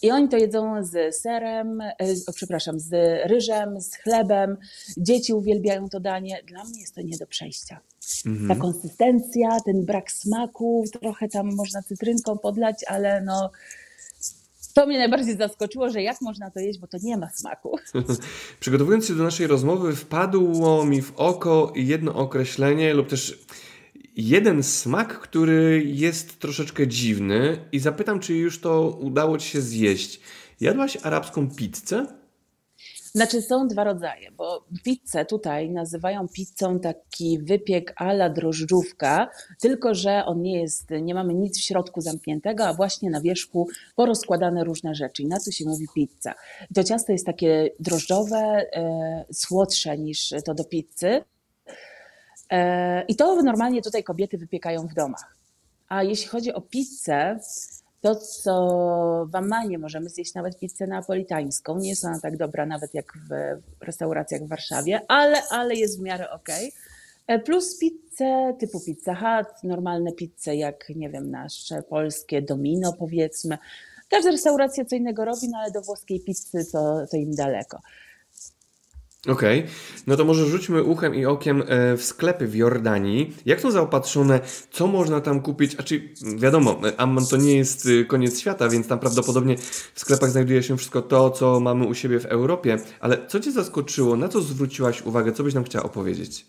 I 0.02 0.10
oni 0.10 0.28
to 0.28 0.36
jedzą 0.36 0.84
z 0.84 1.16
serem, 1.16 1.80
e, 1.80 1.94
o, 2.26 2.32
przepraszam, 2.32 2.80
z 2.80 2.92
ryżem, 3.28 3.80
z 3.80 3.94
chlebem. 3.94 4.56
Dzieci 4.96 5.32
uwielbiają 5.32 5.88
to 5.88 6.00
danie. 6.00 6.42
Dla 6.46 6.64
mnie 6.64 6.80
jest 6.80 6.94
to 6.94 7.02
nie 7.02 7.18
do 7.18 7.26
przejścia. 7.26 7.80
Mhm. 8.26 8.48
Ta 8.48 8.56
konsystencja, 8.56 9.60
ten 9.64 9.84
brak 9.84 10.12
smaku, 10.12 10.84
trochę 11.00 11.28
tam 11.28 11.54
można 11.54 11.82
cytrynką 11.82 12.38
podlać, 12.38 12.84
ale 12.86 13.20
no 13.20 13.50
to 14.74 14.86
mnie 14.86 14.98
najbardziej 14.98 15.36
zaskoczyło, 15.36 15.90
że 15.90 16.02
jak 16.02 16.20
można 16.20 16.50
to 16.50 16.60
jeść, 16.60 16.78
bo 16.78 16.86
to 16.86 16.98
nie 17.02 17.16
ma 17.16 17.30
smaku. 17.30 17.78
Przygotowując 18.60 19.06
się 19.06 19.14
do 19.14 19.22
naszej 19.22 19.46
rozmowy, 19.46 19.96
wpadło 19.96 20.84
mi 20.84 21.02
w 21.02 21.12
oko 21.16 21.72
jedno 21.76 22.14
określenie 22.14 22.94
lub 22.94 23.08
też 23.08 23.38
jeden 24.16 24.62
smak, 24.62 25.20
który 25.20 25.82
jest 25.86 26.38
troszeczkę 26.38 26.88
dziwny 26.88 27.68
i 27.72 27.78
zapytam, 27.78 28.20
czy 28.20 28.34
już 28.34 28.60
to 28.60 28.98
udało 29.00 29.38
Ci 29.38 29.48
się 29.48 29.60
zjeść. 29.60 30.20
Jadłaś 30.60 30.98
arabską 31.02 31.50
pizzę? 31.50 32.06
Znaczy 33.14 33.42
są 33.42 33.68
dwa 33.68 33.84
rodzaje, 33.84 34.30
bo 34.30 34.64
pizzę 34.84 35.24
tutaj 35.24 35.70
nazywają 35.70 36.28
pizzą 36.28 36.80
taki 36.80 37.38
wypiek 37.38 37.94
ala 37.96 38.30
drożdżówka, 38.30 39.28
tylko 39.60 39.94
że 39.94 40.24
on 40.24 40.42
nie 40.42 40.60
jest, 40.60 40.90
nie 41.02 41.14
mamy 41.14 41.34
nic 41.34 41.58
w 41.58 41.64
środku 41.64 42.00
zamkniętego, 42.00 42.66
a 42.66 42.74
właśnie 42.74 43.10
na 43.10 43.20
wierzchu 43.20 43.68
porozkładane 43.96 44.64
różne 44.64 44.94
rzeczy 44.94 45.22
i 45.22 45.26
na 45.26 45.38
co 45.38 45.50
się 45.50 45.64
mówi 45.64 45.86
pizza. 45.94 46.34
To 46.74 46.84
ciasto 46.84 47.12
jest 47.12 47.26
takie 47.26 47.70
drożdżowe, 47.80 48.36
e, 48.36 49.24
słodsze 49.32 49.98
niż 49.98 50.34
to 50.44 50.54
do 50.54 50.64
pizzy 50.64 51.24
i 53.08 53.16
to 53.16 53.42
normalnie 53.42 53.82
tutaj 53.82 54.04
kobiety 54.04 54.38
wypiekają 54.38 54.86
w 54.86 54.94
domach. 54.94 55.36
A 55.88 56.02
jeśli 56.02 56.28
chodzi 56.28 56.52
o 56.52 56.60
pizzę, 56.60 57.38
to, 58.00 58.16
co 58.16 59.26
w 59.30 59.36
Ammanie 59.36 59.78
możemy 59.78 60.08
zjeść 60.08 60.34
nawet 60.34 60.58
pizzę 60.58 60.86
napolitańską, 60.86 61.78
nie 61.78 61.88
jest 61.88 62.04
ona 62.04 62.20
tak 62.20 62.36
dobra 62.36 62.66
nawet 62.66 62.94
jak 62.94 63.12
w 63.28 63.60
restauracjach 63.84 64.42
w 64.42 64.48
Warszawie, 64.48 65.00
ale, 65.08 65.42
ale 65.50 65.74
jest 65.74 65.98
w 65.98 66.02
miarę 66.02 66.30
ok. 66.30 66.48
E, 67.26 67.38
plus 67.38 67.78
pizzę 67.78 68.56
typu 68.58 68.80
Pizza 68.80 69.14
Hut, 69.14 69.62
normalne 69.64 70.12
pizze 70.12 70.56
jak, 70.56 70.88
nie 70.96 71.10
wiem, 71.10 71.30
nasze 71.30 71.82
polskie 71.82 72.42
Domino 72.42 72.92
powiedzmy. 72.92 73.58
Każda 74.10 74.30
restauracja 74.30 74.84
co 74.84 74.96
innego 74.96 75.24
robi, 75.24 75.48
no 75.48 75.58
ale 75.58 75.70
do 75.70 75.82
włoskiej 75.82 76.20
pizzy 76.20 76.64
to, 76.72 77.06
to 77.10 77.16
im 77.16 77.34
daleko. 77.34 77.80
Okej, 79.28 79.60
okay. 79.60 79.72
no 80.06 80.16
to 80.16 80.24
może 80.24 80.46
rzućmy 80.46 80.82
uchem 80.82 81.14
i 81.14 81.26
okiem 81.26 81.62
e, 81.66 81.96
w 81.96 82.04
sklepy 82.04 82.46
w 82.46 82.54
Jordanii. 82.54 83.36
Jak 83.46 83.60
są 83.60 83.70
zaopatrzone, 83.70 84.40
co 84.70 84.86
można 84.86 85.20
tam 85.20 85.40
kupić? 85.40 85.76
A 85.78 85.82
czy 85.82 86.08
wiadomo, 86.36 86.80
Amman 86.96 87.26
to 87.26 87.36
nie 87.36 87.56
jest 87.56 87.86
y, 87.86 88.04
koniec 88.04 88.40
świata, 88.40 88.68
więc 88.68 88.88
tam 88.88 88.98
prawdopodobnie 88.98 89.56
w 89.94 90.00
sklepach 90.00 90.30
znajduje 90.30 90.62
się 90.62 90.76
wszystko 90.76 91.02
to, 91.02 91.30
co 91.30 91.60
mamy 91.60 91.86
u 91.86 91.94
siebie 91.94 92.20
w 92.20 92.26
Europie. 92.26 92.78
Ale 93.00 93.26
co 93.26 93.40
Cię 93.40 93.52
zaskoczyło? 93.52 94.16
Na 94.16 94.28
co 94.28 94.40
zwróciłaś 94.40 95.02
uwagę? 95.02 95.32
Co 95.32 95.42
byś 95.42 95.54
nam 95.54 95.64
chciała 95.64 95.84
opowiedzieć? 95.84 96.46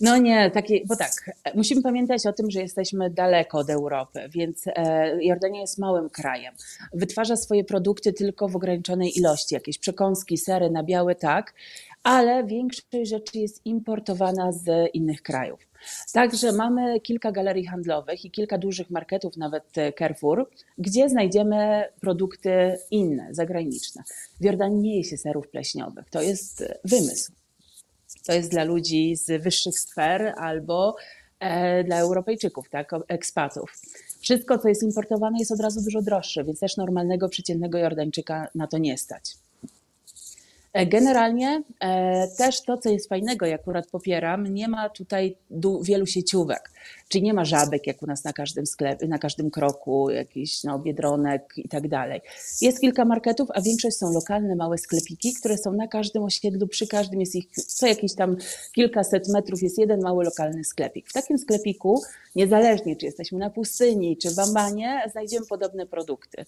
No 0.00 0.16
nie, 0.16 0.50
taki, 0.50 0.86
bo 0.86 0.96
tak, 0.96 1.30
musimy 1.54 1.82
pamiętać 1.82 2.26
o 2.26 2.32
tym, 2.32 2.50
że 2.50 2.60
jesteśmy 2.60 3.10
daleko 3.10 3.58
od 3.58 3.70
Europy, 3.70 4.28
więc 4.30 4.64
e, 4.66 5.24
Jordania 5.24 5.60
jest 5.60 5.78
małym 5.78 6.10
krajem. 6.10 6.54
Wytwarza 6.92 7.36
swoje 7.36 7.64
produkty 7.64 8.12
tylko 8.12 8.48
w 8.48 8.56
ograniczonej 8.56 9.18
ilości, 9.18 9.54
jakieś 9.54 9.78
przekąski, 9.78 10.38
sery, 10.38 10.70
nabiałe, 10.70 11.14
tak, 11.14 11.54
ale 12.02 12.44
większość 12.44 12.86
rzeczy 13.02 13.38
jest 13.38 13.66
importowana 13.66 14.52
z 14.52 14.94
innych 14.94 15.22
krajów. 15.22 15.60
Także 16.12 16.52
mamy 16.52 17.00
kilka 17.00 17.32
galerii 17.32 17.66
handlowych 17.66 18.24
i 18.24 18.30
kilka 18.30 18.58
dużych 18.58 18.90
marketów, 18.90 19.36
nawet 19.36 19.64
Carrefour, 19.98 20.50
gdzie 20.78 21.08
znajdziemy 21.08 21.84
produkty 22.00 22.78
inne, 22.90 23.28
zagraniczne. 23.30 24.02
W 24.40 24.44
Jordanii 24.44 24.80
nie 24.80 24.96
je 24.96 25.04
się 25.04 25.16
serów 25.16 25.48
pleśniowych, 25.48 26.10
to 26.10 26.22
jest 26.22 26.64
wymysł 26.84 27.32
to 28.28 28.34
jest 28.34 28.50
dla 28.50 28.64
ludzi 28.64 29.16
z 29.16 29.42
wyższych 29.42 29.78
sfer 29.78 30.34
albo 30.36 30.96
e, 31.40 31.84
dla 31.84 31.98
Europejczyków, 31.98 32.70
tak, 32.70 32.90
ekspatów. 33.08 33.72
Wszystko, 34.20 34.58
co 34.58 34.68
jest 34.68 34.82
importowane, 34.82 35.38
jest 35.38 35.52
od 35.52 35.60
razu 35.60 35.80
dużo 35.84 36.02
droższe, 36.02 36.44
więc 36.44 36.60
też 36.60 36.76
normalnego, 36.76 37.28
przeciętnego 37.28 37.78
Jordańczyka 37.78 38.48
na 38.54 38.66
to 38.66 38.78
nie 38.78 38.98
stać. 38.98 39.34
E, 40.78 40.86
generalnie 40.86 41.62
e, 41.80 42.28
też 42.28 42.62
to, 42.62 42.78
co 42.78 42.88
jest 42.90 43.08
fajnego 43.08 43.46
i 43.46 43.52
akurat 43.52 43.86
popieram, 43.86 44.46
nie 44.46 44.68
ma 44.68 44.88
tutaj 44.88 45.36
wielu 45.82 46.06
sieciówek. 46.06 46.70
Czyli 47.08 47.24
nie 47.24 47.34
ma 47.34 47.44
żabek 47.44 47.86
jak 47.86 48.02
u 48.02 48.06
nas 48.06 48.24
na 48.24 48.32
każdym 48.32 48.66
sklepie, 48.66 49.08
na 49.08 49.18
każdym 49.18 49.50
kroku, 49.50 50.10
jakiś 50.10 50.64
no, 50.64 50.78
biedronek 50.78 51.52
i 51.56 51.68
tak 51.68 51.88
dalej. 51.88 52.20
Jest 52.60 52.80
kilka 52.80 53.04
marketów, 53.04 53.48
a 53.54 53.60
większość 53.60 53.96
są 53.96 54.12
lokalne 54.12 54.56
małe 54.56 54.78
sklepiki, 54.78 55.34
które 55.34 55.58
są 55.58 55.72
na 55.72 55.88
każdym 55.88 56.22
osiedlu, 56.22 56.68
przy 56.68 56.86
każdym 56.86 57.20
jest 57.20 57.34
ich 57.34 57.50
co 57.50 57.86
jakiś 57.86 58.14
tam 58.14 58.36
kilkaset 58.72 59.28
metrów 59.28 59.62
jest 59.62 59.78
jeden 59.78 60.00
mały 60.00 60.24
lokalny 60.24 60.64
sklepik. 60.64 61.10
W 61.10 61.12
takim 61.12 61.38
sklepiku, 61.38 62.02
niezależnie 62.36 62.96
czy 62.96 63.06
jesteśmy 63.06 63.38
na 63.38 63.50
pustyni, 63.50 64.16
czy 64.16 64.34
w 64.34 64.38
Ambanie, 64.38 65.02
znajdziemy 65.12 65.46
podobne 65.46 65.86
produkty. 65.86 66.44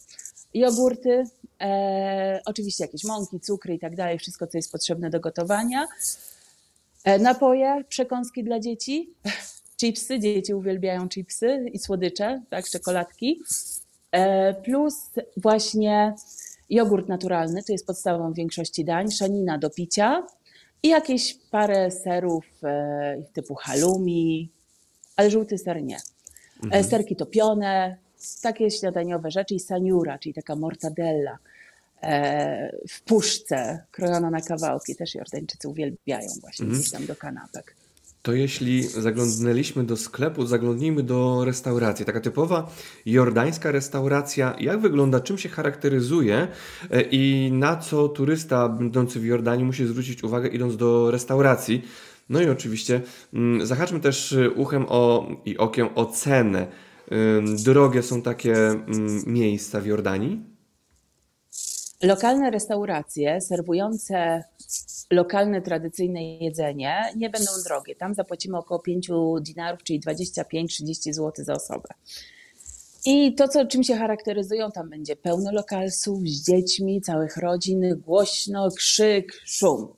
Jogurty, 0.55 1.25
e, 1.61 2.41
oczywiście 2.45 2.85
jakieś 2.85 3.05
mąki, 3.05 3.41
cukry 3.41 3.75
i 3.75 3.79
tak 3.79 3.97
dalej, 3.97 4.19
wszystko 4.19 4.47
co 4.47 4.59
jest 4.59 4.73
potrzebne 4.73 5.11
do 5.11 5.21
gotowania. 5.21 5.87
E, 7.05 7.19
napoje, 7.19 7.85
przekąski 7.89 8.45
dla 8.45 8.61
dzieci, 8.61 9.11
chipsy, 9.81 10.21
dzieci 10.21 10.55
uwielbiają 10.55 11.09
chipsy 11.09 11.67
i 11.73 11.79
słodycze, 11.79 12.43
tak, 12.51 12.69
czekoladki, 12.69 13.43
e, 14.13 14.55
plus 14.55 14.95
właśnie 15.37 16.15
jogurt 16.71 17.09
naturalny, 17.09 17.63
to 17.63 17.73
jest 17.73 17.87
podstawą 17.87 18.33
większości 18.33 18.85
dań, 18.85 19.11
szanina 19.11 19.59
do 19.59 19.71
picia 19.71 20.27
i 20.83 20.89
jakieś 20.89 21.35
parę 21.51 21.91
serów 21.91 22.47
e, 22.65 23.23
typu 23.33 23.55
halloumi, 23.55 24.51
ale 25.17 25.31
żółty 25.31 25.59
ser 25.59 25.83
nie. 25.83 25.99
Mhm. 26.63 26.85
Serki 26.85 27.17
topione, 27.17 27.97
takie 28.42 28.70
śniadaniowe 28.70 29.30
rzeczy 29.30 29.54
i 29.54 29.61
saniura, 29.61 30.18
czyli 30.18 30.35
taka 30.35 30.56
mortadella 30.56 31.38
w 32.88 33.02
puszce, 33.04 33.85
krojona 33.90 34.30
na 34.30 34.40
kawałki. 34.40 34.96
Też 34.96 35.14
Jordańczycy 35.14 35.68
uwielbiają 35.68 36.28
właśnie 36.40 36.66
mm. 36.66 36.78
gdzieś 36.78 36.90
tam 36.90 37.06
do 37.06 37.16
kanapek. 37.16 37.74
To 38.22 38.33
jeśli 38.33 38.83
zaglądnęliśmy 38.83 39.85
do 39.85 39.96
sklepu, 39.96 40.46
zaglądnijmy 40.46 41.02
do 41.02 41.44
restauracji. 41.44 42.04
Taka 42.04 42.20
typowa 42.20 42.70
jordańska 43.06 43.70
restauracja, 43.70 44.56
jak 44.61 44.80
wygląda, 44.80 45.20
czym 45.20 45.38
się 45.38 45.48
charakteryzuje 45.48 46.48
e, 46.90 47.02
i 47.02 47.52
na 47.52 47.76
co 47.76 48.09
turysta 48.09 48.68
będący 48.68 49.20
w 49.20 49.24
Jordanii 49.24 49.64
musi 49.64 49.87
zwrócić 49.87 50.24
uwagę 50.24 50.48
idąc 50.48 50.76
do 50.76 51.11
restauracji. 51.11 51.83
No 52.28 52.40
i 52.40 52.48
oczywiście 52.48 53.00
mm, 53.35 53.66
zahaczmy 53.66 54.00
też 54.00 54.37
uchem 54.56 54.87
o, 54.88 55.28
i 55.44 55.59
okiem 55.59 55.88
o 55.94 56.06
cenę. 56.06 56.66
Drogie 57.64 58.03
są 58.03 58.23
takie 58.23 58.55
mm, 58.55 59.23
miejsca 59.27 59.81
w 59.81 59.87
Jordanii? 59.87 60.42
Lokalne 62.03 62.51
restauracje 62.51 63.40
serwujące 63.40 64.44
lokalne, 65.11 65.62
tradycyjne 65.62 66.38
jedzenie 66.38 67.12
nie 67.16 67.31
będą 67.31 67.53
drogie. 67.64 67.94
Tam 67.94 68.14
zapłacimy 68.14 68.59
około 68.59 68.81
5 68.81 69.09
dinarów, 69.40 69.83
czyli 69.83 70.01
25-30 70.01 71.12
zł 71.12 71.44
za 71.44 71.53
osobę. 71.53 71.88
I 73.05 73.35
to, 73.35 73.49
co, 73.49 73.66
czym 73.66 73.83
się 73.83 73.96
charakteryzują, 73.96 74.70
tam 74.70 74.90
będzie 74.90 75.16
pełno 75.16 75.53
lokalsów 75.53 76.20
z 76.23 76.46
dziećmi, 76.46 77.01
całych 77.01 77.37
rodzin, 77.37 78.03
głośno, 78.07 78.70
krzyk, 78.70 79.33
szum. 79.44 79.94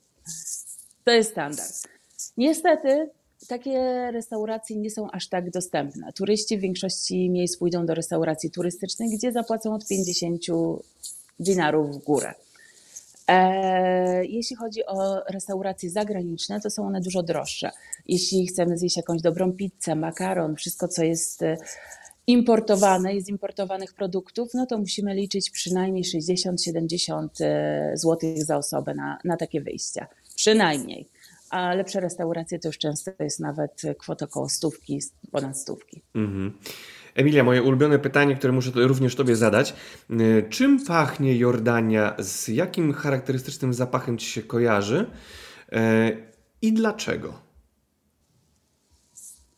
To 1.03 1.11
jest 1.11 1.31
standard. 1.31 1.87
Niestety 2.37 3.09
takie 3.47 4.11
restauracje 4.11 4.75
nie 4.75 4.91
są 4.91 5.11
aż 5.11 5.27
tak 5.27 5.51
dostępne. 5.51 6.13
Turyści 6.13 6.57
w 6.57 6.61
większości 6.61 7.29
miejsc 7.29 7.57
pójdą 7.57 7.85
do 7.85 7.93
restauracji 7.93 8.51
turystycznych, 8.51 9.11
gdzie 9.17 9.31
zapłacą 9.31 9.75
od 9.75 9.87
50 9.87 10.41
dinarów 11.39 11.95
w 11.95 12.03
górę. 12.03 12.33
E, 13.27 14.25
jeśli 14.25 14.55
chodzi 14.55 14.85
o 14.85 15.23
restauracje 15.29 15.89
zagraniczne, 15.89 16.61
to 16.61 16.69
są 16.69 16.87
one 16.87 17.01
dużo 17.01 17.23
droższe. 17.23 17.71
Jeśli 18.07 18.47
chcemy 18.47 18.77
zjeść 18.77 18.97
jakąś 18.97 19.21
dobrą 19.21 19.53
pizzę, 19.53 19.95
makaron, 19.95 20.55
wszystko 20.55 20.87
co 20.87 21.03
jest 21.03 21.43
e, 21.43 21.57
importowane, 22.27 23.21
z 23.21 23.29
importowanych 23.29 23.93
produktów, 23.93 24.49
no 24.53 24.65
to 24.65 24.77
musimy 24.77 25.15
liczyć 25.15 25.49
przynajmniej 25.49 26.03
60-70 26.03 27.27
e, 27.41 27.91
zł 27.97 28.29
za 28.37 28.57
osobę 28.57 28.95
na, 28.95 29.17
na 29.23 29.37
takie 29.37 29.61
wyjścia. 29.61 30.07
Przynajmniej. 30.35 31.12
A 31.53 31.73
lepsze 31.73 31.99
restauracje 31.99 32.59
to 32.59 32.69
już 32.69 32.77
często 32.77 33.11
jest 33.19 33.39
nawet 33.39 33.81
kwota 33.97 34.25
około 34.25 34.49
stówki, 34.49 34.99
ponad 35.31 35.57
stówki. 35.57 36.01
Mhm. 36.15 36.53
Emilia, 37.15 37.43
moje 37.43 37.63
ulubione 37.63 37.99
pytanie, 37.99 38.35
które 38.35 38.53
muszę 38.53 38.71
również 38.75 39.15
Tobie 39.15 39.35
zadać. 39.35 39.73
Czym 40.49 40.85
pachnie 40.85 41.37
Jordania? 41.37 42.15
Z 42.19 42.47
jakim 42.47 42.93
charakterystycznym 42.93 43.73
zapachem 43.73 44.17
Ci 44.17 44.25
się 44.27 44.41
kojarzy? 44.41 45.05
Y, 45.73 45.77
I 46.61 46.73
dlaczego? 46.73 47.33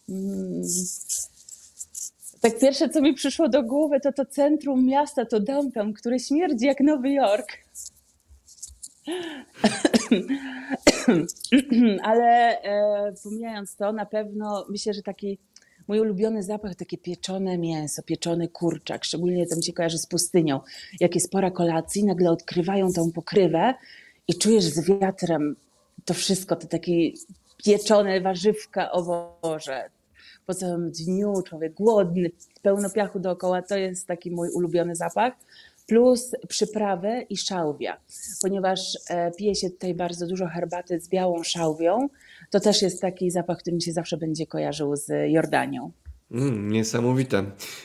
Hmm. 0.08 0.62
Tak 2.42 2.60
pierwsze, 2.60 2.90
co 2.90 3.02
mi 3.02 3.14
przyszło 3.14 3.50
do 3.50 3.64
głowy, 3.64 4.00
to 4.00 4.14
to 4.14 4.26
centrum 4.26 4.86
miasta, 4.86 5.26
to 5.26 5.40
downtown, 5.40 5.94
które 5.94 6.20
śmierdzi 6.20 6.66
jak 6.66 6.80
Nowy 6.80 7.10
Jork. 7.10 7.48
Ale 12.04 12.62
e, 12.62 13.14
pomijając 13.24 13.76
to, 13.76 13.94
na 13.94 14.06
pewno 14.06 14.66
myślę, 14.70 14.94
że 14.94 15.02
taki 15.02 15.38
Mój 15.88 16.00
ulubiony 16.00 16.44
zapach 16.44 16.76
takie 16.76 16.98
pieczone 16.98 17.58
mięso, 17.58 18.04
pieczony 18.04 18.48
kurczak, 18.48 19.06
szczególnie 19.06 19.48
to 19.48 19.56
mi 19.56 19.64
się 19.64 19.74
kojarzy 19.74 19.98
z 19.98 20.08
pustynią. 20.08 20.60
Jak 21.00 21.16
jest 21.16 21.32
pora 21.32 21.52
kolacji, 21.52 22.04
nagle 22.04 22.32
odkrywają 22.32 22.94
tą 22.94 23.12
pokrywę 23.12 23.74
i 24.28 24.38
czujesz 24.38 24.64
z 24.64 24.86
wiatrem 24.88 25.56
to 26.06 26.14
wszystko, 26.14 26.56
to 26.56 26.68
takie 26.68 27.12
pieczone 27.66 28.22
warzywka, 28.22 28.92
owoże. 28.92 29.90
Po 30.46 30.54
całym 30.54 30.92
dniu 30.92 31.34
człowiek 31.42 31.74
głodny, 31.74 32.32
pełno 32.62 32.90
piachu 32.90 33.20
dookoła, 33.20 33.62
to 33.62 33.78
jest 33.78 34.08
taki 34.08 34.32
mój 34.32 34.50
ulubiony 34.50 34.96
zapach 34.96 35.34
plus 35.88 36.32
przyprawy 36.48 37.26
i 37.30 37.38
szałwia, 37.38 37.98
ponieważ 38.42 38.80
e, 39.10 39.32
pije 39.32 39.56
się 39.56 39.70
tutaj 39.70 39.96
bardzo 39.96 40.28
dużo 40.28 40.48
herbaty 40.48 41.00
z 41.00 41.10
białą 41.10 41.44
szałwią. 41.44 42.08
To 42.52 42.60
też 42.60 42.82
jest 42.82 43.02
taki 43.02 43.32
zapach, 43.32 43.58
który 43.58 43.76
mi 43.76 43.82
się 43.82 43.92
zawsze 43.92 44.18
będzie 44.18 44.48
kojarzył 44.48 44.96
z 44.96 45.32
Jordanią. 45.32 45.92
Mm, 46.32 46.72
niesamowite. 46.72 47.44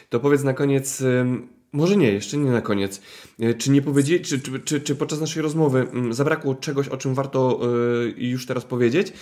To 0.09 0.21
powiedz 0.21 0.43
na 0.43 0.55
koniec, 0.55 1.03
może 1.73 1.97
nie, 1.97 2.13
jeszcze 2.13 2.37
nie 2.37 2.51
na 2.51 2.61
koniec. 2.61 3.01
E, 3.41 3.55
czy 3.55 3.71
nie 3.71 3.83
powiedzieli, 3.83 4.25
czy, 4.25 4.41
czy, 4.41 4.61
czy, 4.61 4.81
czy, 4.81 4.95
podczas 4.95 5.21
naszej 5.21 5.43
rozmowy 5.43 5.81
mm, 5.81 6.15
zabrakło 6.15 6.55
czegoś, 6.55 6.89
o 6.89 6.97
czym 6.97 7.15
warto 7.15 7.61
e, 7.63 7.69
już 8.17 8.47
teraz 8.47 8.65
powiedzieć? 8.65 9.13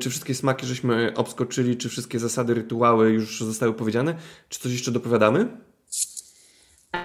Czy 0.00 0.10
wszystkie 0.10 0.34
smaki 0.34 0.66
żeśmy 0.66 1.12
obskoczyli, 1.14 1.76
czy 1.76 1.88
wszystkie 1.88 2.18
zasady, 2.18 2.54
rytuały 2.54 3.10
już 3.10 3.40
zostały 3.40 3.74
powiedziane? 3.74 4.14
Czy 4.48 4.60
coś 4.60 4.72
jeszcze 4.72 4.92
dopowiadamy? 4.92 5.48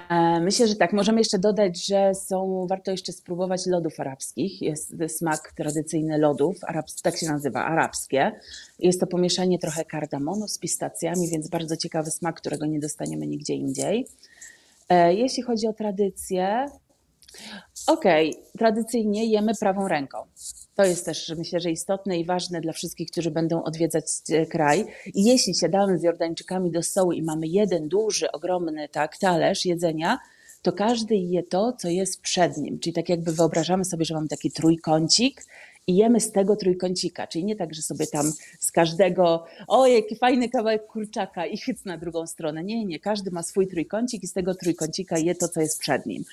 E, 0.10 0.40
myślę, 0.40 0.68
że 0.68 0.76
tak. 0.76 0.94
Możemy 0.94 1.20
jeszcze 1.20 1.40
dodać, 1.40 1.86
że 1.86 2.16
są, 2.16 2.68
warto 2.70 2.92
jeszcze 2.92 3.12
spróbować 3.12 3.66
lodów 3.66 4.00
arabskich. 4.00 4.62
Jest 4.62 4.94
smak 5.08 5.54
tradycyjny 5.56 6.18
lodów, 6.18 6.64
arabs, 6.64 7.02
tak 7.02 7.18
się 7.18 7.28
nazywa, 7.28 7.66
arabskie. 7.66 8.32
Jest 8.80 9.00
to 9.00 9.08
pomieszanie 9.08 9.60
trochę 9.60 9.86
kardamonu 9.86 10.48
z 10.48 10.58
pistacjami, 10.60 11.30
więc 11.30 11.50
bardzo 11.50 11.78
ciekawy 11.78 12.12
smak, 12.12 12.36
którego 12.36 12.66
nie 12.66 12.80
dostaniemy 12.80 13.28
nigdzie 13.28 13.54
indziej. 13.54 14.08
E, 14.90 15.14
jeśli 15.14 15.44
chodzi 15.44 15.68
o 15.68 15.74
tradycję, 15.74 16.66
okej, 17.88 18.30
okay, 18.32 18.44
tradycyjnie 18.58 19.26
jemy 19.26 19.56
prawą 19.60 19.88
ręką. 19.88 20.18
To 20.82 20.86
jest 20.86 21.06
też, 21.06 21.34
myślę, 21.38 21.60
że 21.60 21.72
istotne 21.72 22.20
i 22.20 22.26
ważne 22.26 22.62
dla 22.62 22.74
wszystkich, 22.74 23.12
którzy 23.12 23.32
będą 23.32 23.64
odwiedzać 23.64 24.06
e, 24.30 24.46
kraj. 24.46 24.86
I 25.14 25.24
jeśli 25.24 25.56
siadamy 25.56 26.00
z 26.00 26.04
Jordańczykami 26.04 26.72
do 26.72 26.84
stołu 26.84 27.12
i 27.12 27.22
mamy 27.22 27.48
jeden 27.48 27.88
duży, 27.88 28.32
ogromny 28.32 28.90
tak, 28.90 29.18
talerz 29.18 29.66
jedzenia, 29.66 30.20
to 30.62 30.72
każdy 30.72 31.16
je 31.16 31.44
to, 31.44 31.74
co 31.74 31.90
jest 31.90 32.22
przed 32.22 32.58
nim. 32.58 32.80
Czyli 32.80 32.94
tak 32.94 33.10
jakby 33.10 33.34
wyobrażamy 33.34 33.86
sobie, 33.86 34.06
że 34.06 34.14
mamy 34.14 34.28
taki 34.28 34.52
trójkącik 34.52 35.46
i 35.88 35.96
jemy 35.96 36.20
z 36.20 36.32
tego 36.32 36.56
trójkącika. 36.56 37.28
Czyli 37.28 37.46
nie 37.46 37.56
tak, 37.56 37.74
że 37.74 37.82
sobie 37.82 38.08
tam 38.08 38.32
z 38.60 38.72
każdego, 38.72 39.46
o 39.68 39.88
jaki 39.88 40.16
fajny 40.16 40.50
kawałek 40.50 40.88
kurczaka 40.88 41.46
i 41.46 41.58
chyc 41.58 41.86
na 41.86 41.98
drugą 41.98 42.28
stronę. 42.28 42.64
Nie, 42.64 42.86
nie, 42.86 43.00
każdy 43.00 43.32
ma 43.32 43.44
swój 43.44 43.68
trójkącik 43.68 44.24
i 44.24 44.28
z 44.28 44.34
tego 44.34 44.56
trójkącika 44.56 45.18
je 45.18 45.36
to, 45.36 45.48
co 45.48 45.62
jest 45.62 45.80
przed 45.80 46.06
nim. 46.06 46.24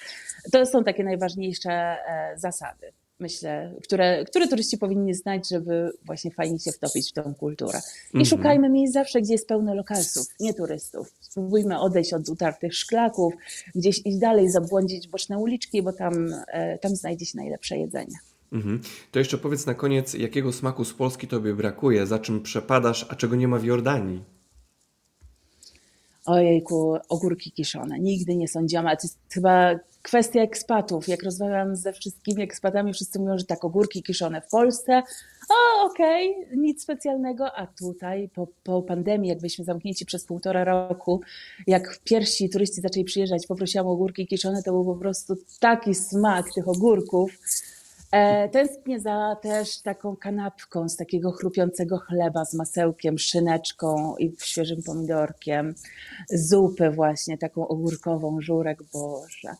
To 0.52 0.66
są 0.66 0.84
takie 0.84 1.04
najważniejsze 1.04 1.70
e, 1.70 2.32
zasady 2.36 2.92
myślę, 3.20 3.74
które, 3.84 4.24
które 4.24 4.48
turyści 4.48 4.78
powinni 4.78 5.14
znać, 5.14 5.48
żeby 5.48 5.92
właśnie 6.04 6.30
fajnie 6.30 6.58
się 6.58 6.72
wtopić 6.72 7.10
w 7.10 7.12
tą 7.12 7.34
kulturę. 7.34 7.78
I 7.78 8.16
mm 8.16 8.24
-hmm. 8.24 8.28
szukajmy 8.28 8.68
miejsc 8.68 8.94
zawsze, 8.94 9.20
gdzie 9.20 9.32
jest 9.32 9.48
pełno 9.48 9.74
lokalsów, 9.74 10.26
nie 10.40 10.54
turystów. 10.54 11.12
Spróbujmy 11.20 11.80
odejść 11.80 12.12
od 12.12 12.28
utartych 12.28 12.74
szklaków, 12.74 13.34
gdzieś 13.74 14.06
iść 14.06 14.18
dalej, 14.18 14.50
zabłądzić 14.50 15.08
boczne 15.08 15.38
uliczki, 15.38 15.82
bo 15.82 15.92
tam, 15.92 16.34
e, 16.48 16.78
tam 16.78 16.96
znajdzie 16.96 17.26
się 17.26 17.38
najlepsze 17.38 17.76
jedzenie. 17.76 18.16
-hmm. 18.52 18.78
To 19.10 19.18
jeszcze 19.18 19.38
powiedz 19.38 19.66
na 19.66 19.74
koniec, 19.74 20.14
jakiego 20.14 20.52
smaku 20.52 20.84
z 20.84 20.94
Polski 20.94 21.26
tobie 21.26 21.54
brakuje, 21.54 22.06
za 22.06 22.18
czym 22.18 22.42
przepadasz, 22.42 23.06
a 23.08 23.14
czego 23.14 23.36
nie 23.36 23.48
ma 23.48 23.58
w 23.58 23.64
Jordanii? 23.64 24.37
Ojejku, 26.28 26.96
ogórki 27.08 27.52
kiszone. 27.52 27.98
Nigdy 27.98 28.36
nie 28.36 28.48
sądziłam, 28.48 28.86
ale 28.86 28.96
to 28.96 29.02
jest 29.06 29.18
chyba 29.32 29.74
kwestia 30.02 30.40
ekspatów. 30.40 31.08
Jak 31.08 31.22
rozmawiam 31.22 31.76
ze 31.76 31.92
wszystkimi 31.92 32.42
ekspatami, 32.42 32.92
wszyscy 32.92 33.18
mówią, 33.18 33.38
że 33.38 33.44
tak, 33.44 33.64
ogórki 33.64 34.02
kiszone 34.02 34.40
w 34.40 34.48
Polsce. 34.48 35.02
O, 35.50 35.86
okej, 35.86 36.44
okay, 36.44 36.56
nic 36.56 36.82
specjalnego. 36.82 37.56
A 37.56 37.66
tutaj 37.66 38.28
po, 38.34 38.48
po 38.62 38.82
pandemii, 38.82 39.28
jak 39.28 39.38
byliśmy 39.38 39.64
zamknięci 39.64 40.06
przez 40.06 40.24
półtora 40.24 40.64
roku, 40.64 41.20
jak 41.66 42.00
pierwsi 42.04 42.50
turyści 42.50 42.80
zaczęli 42.80 43.04
przyjeżdżać, 43.04 43.46
poprosiłam 43.46 43.86
o 43.86 43.90
ogórki 43.90 44.26
kiszone, 44.26 44.62
to 44.62 44.72
był 44.72 44.84
po 44.84 44.96
prostu 44.96 45.34
taki 45.60 45.94
smak 45.94 46.54
tych 46.54 46.68
ogórków 46.68 47.30
E, 48.12 48.48
tęsknię 48.48 49.00
za 49.00 49.36
też 49.42 49.82
taką 49.82 50.16
kanapką 50.16 50.88
z 50.88 50.96
takiego 50.96 51.32
chrupiącego 51.32 51.98
chleba 51.98 52.44
z 52.44 52.54
masełkiem, 52.54 53.18
szyneczką 53.18 54.16
i 54.16 54.32
świeżym 54.42 54.82
pomidorkiem. 54.82 55.74
Zupę 56.30 56.90
właśnie, 56.90 57.38
taką 57.38 57.68
ogórkową, 57.68 58.40
żurek, 58.40 58.82
boże. 58.82 59.54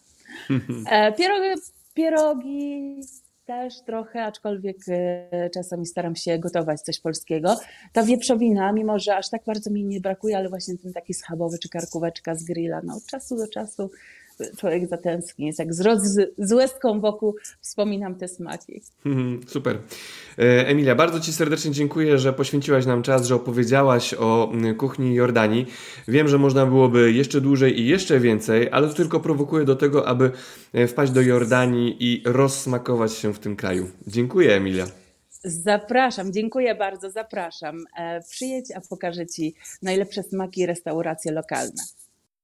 E, 0.91 1.13
pierogi, 1.13 1.63
pierogi 1.95 3.01
też 3.47 3.81
trochę, 3.87 4.25
aczkolwiek 4.25 4.77
e, 4.89 5.51
czasami 5.51 5.87
staram 5.87 6.17
się 6.17 6.39
gotować 6.39 6.81
coś 6.81 7.01
polskiego. 7.01 7.57
Ta 7.93 8.03
wieprzowina, 8.03 8.73
mimo 8.73 8.99
że 8.99 9.17
aż 9.17 9.31
tak 9.31 9.45
bardzo 9.47 9.71
mi 9.71 9.85
nie 9.85 10.01
brakuje, 10.01 10.37
ale 10.37 10.49
właśnie 10.49 10.79
ten 10.79 10.93
taki 10.93 11.15
schabowy 11.15 11.59
czy 11.59 11.69
karkóweczka 11.69 12.35
z 12.35 12.45
grilla, 12.45 12.81
no 12.85 12.97
od 12.97 13.07
czasu 13.07 13.37
do 13.37 13.49
czasu 13.49 13.91
człowiek 14.59 14.89
zatęskni. 14.89 15.47
Jest 15.47 15.59
jak 15.59 15.75
z, 15.75 15.81
roz, 15.81 16.03
z 16.39 16.53
łezką 16.53 17.01
wokół 17.01 17.37
wspominam 17.61 18.15
te 18.15 18.29
smaki. 18.29 18.83
Mhm, 19.07 19.41
super. 19.47 19.79
E, 20.39 20.67
Emilia, 20.67 20.95
bardzo 20.95 21.21
Ci 21.21 21.33
serdecznie 21.33 21.71
dziękuję, 21.71 22.19
że 22.19 22.33
poświęciłaś 22.33 22.87
nam 22.87 23.03
czas, 23.03 23.27
że 23.27 23.35
opowiedziałaś 23.35 24.15
o 24.15 24.53
kuchni 24.79 25.15
Jordanii. 25.15 25.67
Wiem, 26.09 26.29
że 26.29 26.39
można 26.39 26.67
byłoby 26.67 27.13
jeszcze 27.13 27.41
dłużej 27.41 27.81
i 27.81 27.87
jeszcze 27.87 28.21
więcej, 28.21 28.69
ale 28.71 28.89
to 28.89 28.95
tylko 28.95 29.21
prowokuje 29.21 29.65
do 29.65 29.77
tego, 29.77 30.07
aby 30.07 30.31
e, 30.73 30.87
wpaść 30.87 31.13
do 31.13 31.21
Jordanii 31.21 31.97
i 32.01 32.23
rozsmakować 32.25 33.13
się 33.13 33.35
w 33.35 33.39
tym 33.39 33.57
kraju. 33.57 33.91
Dziękuję, 34.07 34.57
Emilia. 34.57 34.87
Zapraszam, 35.45 36.33
dziękuję 36.33 36.75
bardzo, 36.75 37.11
zapraszam. 37.11 37.85
E, 37.99 38.21
przyjedź, 38.31 38.73
a 38.77 38.81
pokażę 38.81 39.27
Ci 39.27 39.55
najlepsze 39.83 40.23
smaki 40.23 40.61
i 40.61 40.67
restauracje 40.67 41.33
lokalne. 41.33 41.83